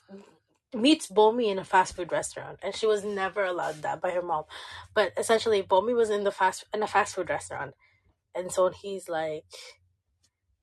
[0.73, 4.21] meets Bomi in a fast food restaurant, and she was never allowed that by her
[4.21, 4.45] mom.
[4.93, 7.75] But essentially, Bomi was in the fast in a fast food restaurant,
[8.35, 9.45] and so he's like,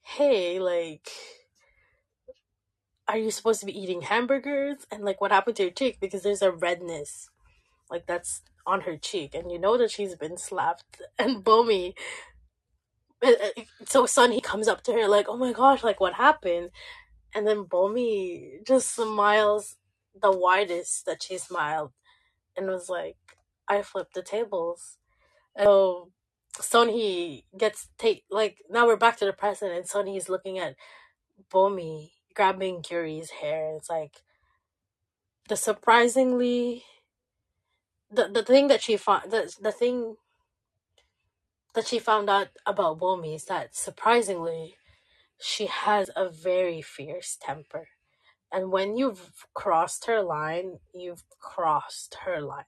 [0.03, 1.11] "Hey, like."
[3.09, 4.87] Are you supposed to be eating hamburgers?
[4.91, 5.99] And like, what happened to your cheek?
[6.01, 7.29] Because there's a redness,
[7.91, 11.03] like that's on her cheek, and you know that she's been slapped.
[11.19, 11.95] And Bomi
[13.23, 13.35] uh,
[13.87, 16.71] so Sonhee comes up to her like, "Oh my gosh, like what happened?"
[17.35, 19.77] And then Bomi just smiles
[20.21, 21.93] the widest that she smiled
[22.57, 23.17] and was like,
[23.69, 24.99] "I flipped the tables."
[25.57, 26.13] And so
[26.59, 30.77] Sonhee gets take like now we're back to the present, and Sonhee's looking at
[31.53, 33.77] Bomi grabbing Yuri's hair.
[33.77, 34.23] It's like
[35.49, 36.85] the surprisingly
[38.11, 40.17] the the thing that she found the the thing
[41.75, 44.75] that she found out about Bomi is that surprisingly
[45.41, 47.89] she has a very fierce temper.
[48.53, 52.65] And when you've crossed her line, you've crossed her line.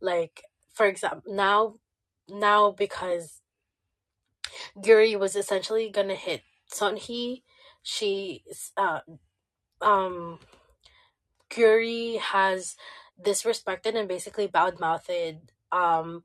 [0.00, 1.74] Like, for example, now,
[2.28, 3.42] now because
[4.82, 7.42] Yuri was essentially gonna hit Sonhee,
[7.82, 8.42] she,
[8.76, 9.00] uh,
[9.82, 10.38] um,
[11.54, 12.76] Yuri has
[13.22, 16.24] disrespected and basically bowed mouthed, um,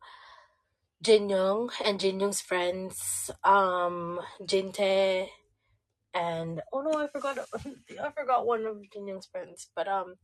[1.02, 5.30] Jin Young and Jin Young's friends, um, Jin Tae,
[6.14, 10.16] and oh no, I forgot I forgot one of Jin Young's friends, but um,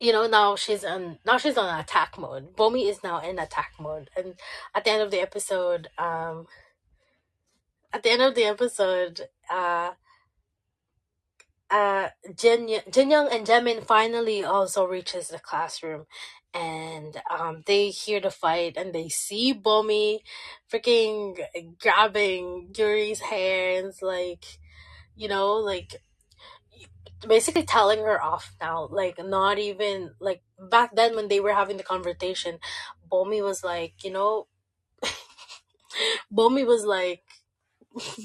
[0.00, 2.56] you know now she's on now she's on attack mode.
[2.56, 4.34] Bomi is now in attack mode, and
[4.74, 6.46] at the end of the episode, um,
[7.92, 9.90] at the end of the episode, uh.
[11.70, 16.06] Uh, Jin, Jin Young and Jaemin finally also reaches the classroom,
[16.54, 20.20] and um, they hear the fight and they see Bomi
[20.72, 21.36] freaking
[21.80, 24.44] grabbing Yuri's hands, like
[25.16, 25.96] you know, like
[27.26, 28.88] basically telling her off now.
[28.90, 32.58] Like not even like back then when they were having the conversation,
[33.10, 34.46] Bomi was like, you know,
[36.32, 37.22] Bomi was like,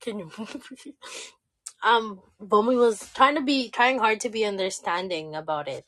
[0.00, 0.30] can you?
[1.82, 5.84] um, Bomi was trying to be trying hard to be understanding about it.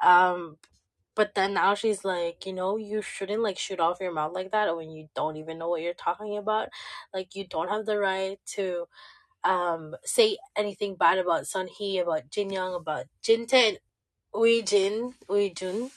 [0.00, 0.58] Um,
[1.14, 4.52] but then now she's like, you know, you shouldn't like shoot off your mouth like
[4.52, 6.68] that when you don't even know what you're talking about.
[7.12, 8.86] Like you don't have the right to
[9.44, 13.78] um say anything bad about Sun Hee, about Jin Young, about Jin Tae and
[14.36, 15.90] Ui Jin, Ui Jun,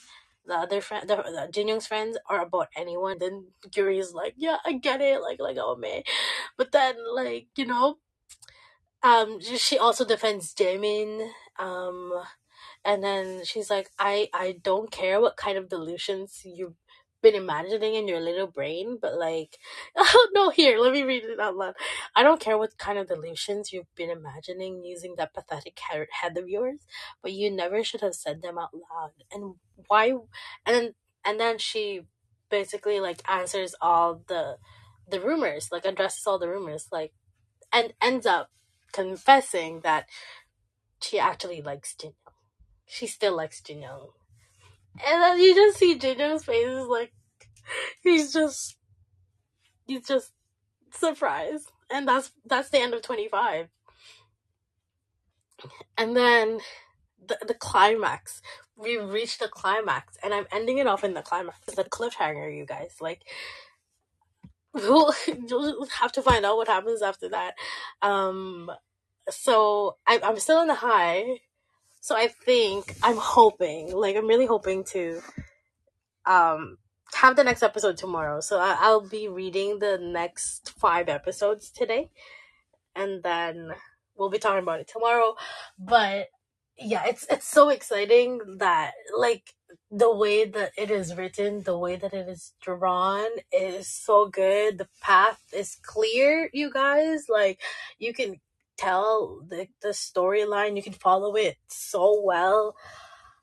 [0.46, 3.18] the other friend, the, the Jin Young's friends, or about anyone.
[3.18, 6.02] Then Yuri's like, yeah, I get it, like like oh man,
[6.56, 7.98] but then like you know,
[9.02, 11.28] um, she also defends Jaemin,
[11.58, 12.12] um,
[12.84, 16.74] and then she's like, I I don't care what kind of delusions you've
[17.22, 19.58] been imagining in your little brain, but like,
[19.96, 21.74] oh no, here, let me read it out loud.
[22.16, 26.36] I don't care what kind of delusions you've been imagining using that pathetic he- head
[26.38, 26.80] of yours,
[27.22, 29.12] but you never should have said them out loud.
[29.32, 29.54] And
[29.88, 30.10] why?
[30.66, 30.94] And then
[31.24, 32.02] and then she
[32.50, 34.58] basically like answers all the
[35.08, 37.12] the rumors, like addresses all the rumors, like
[37.72, 38.50] and ends up
[38.92, 40.06] confessing that
[41.00, 42.12] she actually likes Jin.
[42.86, 43.84] She still likes Jin.
[43.84, 47.12] And then you just see Jin face is like
[48.02, 48.76] he's just
[49.86, 50.32] he's just
[50.92, 51.70] surprised.
[51.90, 53.68] And that's that's the end of twenty five.
[55.96, 56.60] And then
[57.24, 58.42] the the climax.
[58.74, 61.60] We reached the climax and I'm ending it off in the climax.
[61.68, 62.96] It's a cliffhanger, you guys.
[63.00, 63.22] Like
[64.74, 65.12] we'll
[65.48, 67.54] you'll have to find out what happens after that.
[68.02, 68.70] Um
[69.30, 71.38] so I, I'm still in the high.
[72.00, 75.20] So I think I'm hoping, like I'm really hoping to
[76.26, 76.78] um
[77.14, 78.40] have the next episode tomorrow.
[78.40, 82.10] So I- I'll be reading the next five episodes today,
[82.96, 83.72] and then
[84.16, 85.34] we'll be talking about it tomorrow.
[85.78, 86.28] But
[86.78, 89.54] yeah, it's it's so exciting that like
[89.90, 94.78] the way that it is written, the way that it is drawn is so good.
[94.78, 97.26] The path is clear, you guys.
[97.28, 97.60] Like
[97.98, 98.40] you can
[98.76, 102.74] tell the the storyline, you can follow it so well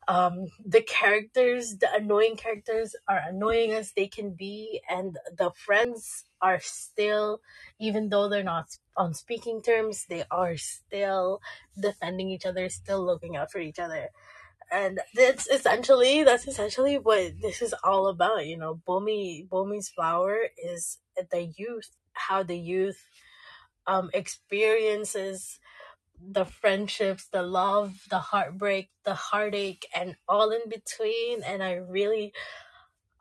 [0.10, 6.26] um the characters the annoying characters are annoying as they can be and the friends
[6.42, 7.40] are still
[7.80, 11.40] even though they're not on speaking terms they are still
[11.80, 14.10] defending each other still looking out for each other
[14.72, 20.38] and that's essentially that's essentially what this is all about you know bomi bomi's flower
[20.58, 21.00] is
[21.32, 23.06] the youth how the youth
[23.88, 25.60] um experiences
[26.22, 31.44] the friendships, the love, the heartbreak, the heartache, and all in between.
[31.44, 32.34] And I really,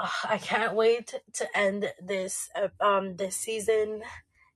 [0.01, 4.03] uh, I can't wait to end this uh, um this season.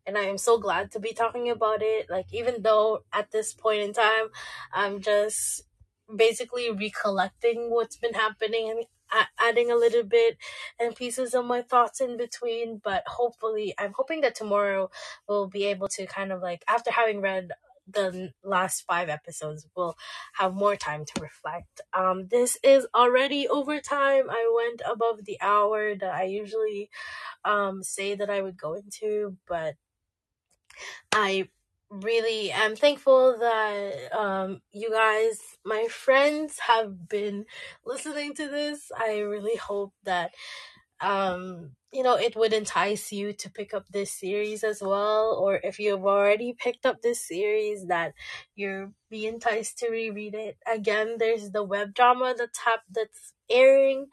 [0.06, 2.10] And I am so glad to be talking about it.
[2.10, 4.28] Like even though at this point in time,
[4.72, 5.62] I'm just
[6.14, 10.38] basically recollecting what's been happening and adding a little bit
[10.80, 12.80] and pieces of my thoughts in between.
[12.82, 14.90] But hopefully i'm hoping that tomorrow
[15.28, 17.50] we'll be able to kind of like after having read
[17.88, 19.96] the last five episodes we'll
[20.34, 21.80] have more time to reflect.
[21.92, 26.90] Um this is already overtime i went above the hour that i usually
[27.44, 29.74] um say that i would go into but
[31.12, 31.48] I
[31.92, 37.44] really am thankful that um you guys my friends have been
[37.84, 38.90] listening to this.
[38.98, 40.32] I really hope that
[41.00, 45.60] um you know it would entice you to pick up this series as well or
[45.64, 48.14] if you've already picked up this series that
[48.56, 50.56] you're be enticed to reread it.
[50.72, 54.06] Again there's the web drama that's hap- that's airing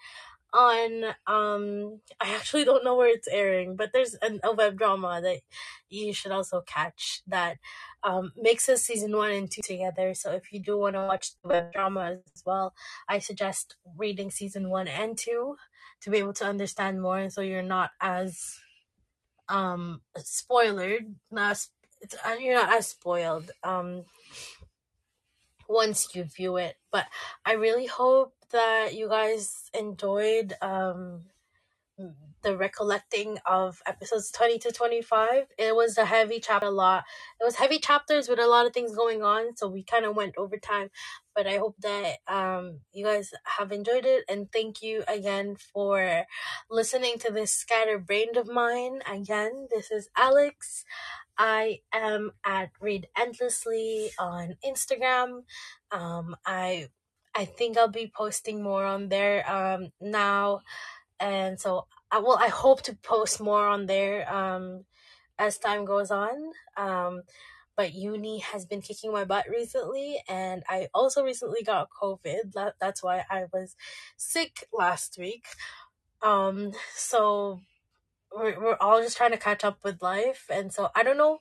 [0.54, 5.22] on um I actually don't know where it's airing, but there's an, a web drama
[5.22, 5.42] that
[5.90, 7.58] you should also catch that
[8.04, 10.14] um mixes season one and two together.
[10.14, 12.74] So if you do want to watch the web drama as well,
[13.08, 15.56] I suggest reading season one and two
[16.02, 18.60] to be able to understand more, and so you're not as
[19.50, 20.80] um spoiled,
[21.32, 21.66] not
[22.26, 24.06] uh, you're not as spoiled um
[25.70, 26.76] once you view it.
[26.92, 27.06] But
[27.46, 31.22] I really hope that you guys enjoyed um
[32.42, 37.04] the recollecting of episodes 20 to 25 it was a heavy chapter a lot
[37.40, 40.16] it was heavy chapters with a lot of things going on so we kind of
[40.16, 40.90] went over time.
[41.36, 46.26] But i hope that um you guys have enjoyed it and thank you again for
[46.70, 49.02] listening to this scattered brain of mine.
[49.10, 50.86] Again this is alex
[51.40, 55.42] i am at read endlessly on instagram
[55.92, 56.88] um i
[57.34, 60.62] i think i'll be posting more on there um now
[61.20, 64.86] and so I well I hope to post more on there um
[65.38, 66.52] as time goes on.
[66.78, 67.24] Um
[67.78, 72.54] but uni has been kicking my butt recently and I also recently got COVID.
[72.54, 73.76] That, that's why I was
[74.18, 75.46] sick last week.
[76.22, 77.62] Um so
[78.36, 81.40] we're, we're all just trying to catch up with life and so I don't know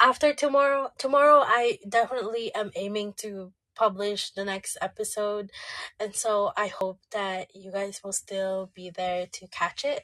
[0.00, 5.50] after tomorrow tomorrow i definitely am aiming to publish the next episode
[5.98, 10.02] and so i hope that you guys will still be there to catch it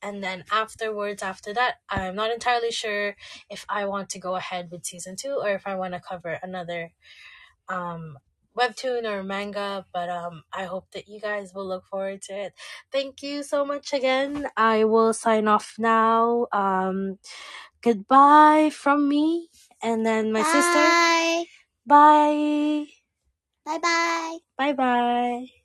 [0.00, 3.14] and then afterwards after that i'm not entirely sure
[3.50, 6.38] if i want to go ahead with season two or if i want to cover
[6.42, 6.90] another
[7.68, 8.16] um
[8.58, 12.52] webtoon or manga but um i hope that you guys will look forward to it.
[12.90, 14.48] Thank you so much again.
[14.56, 16.46] I will sign off now.
[16.52, 17.18] Um
[17.82, 19.48] goodbye from me
[19.82, 20.84] and then my sister.
[20.84, 21.44] Bye.
[21.86, 22.86] bye.
[23.64, 24.38] Bye bye.
[24.58, 25.61] bye bye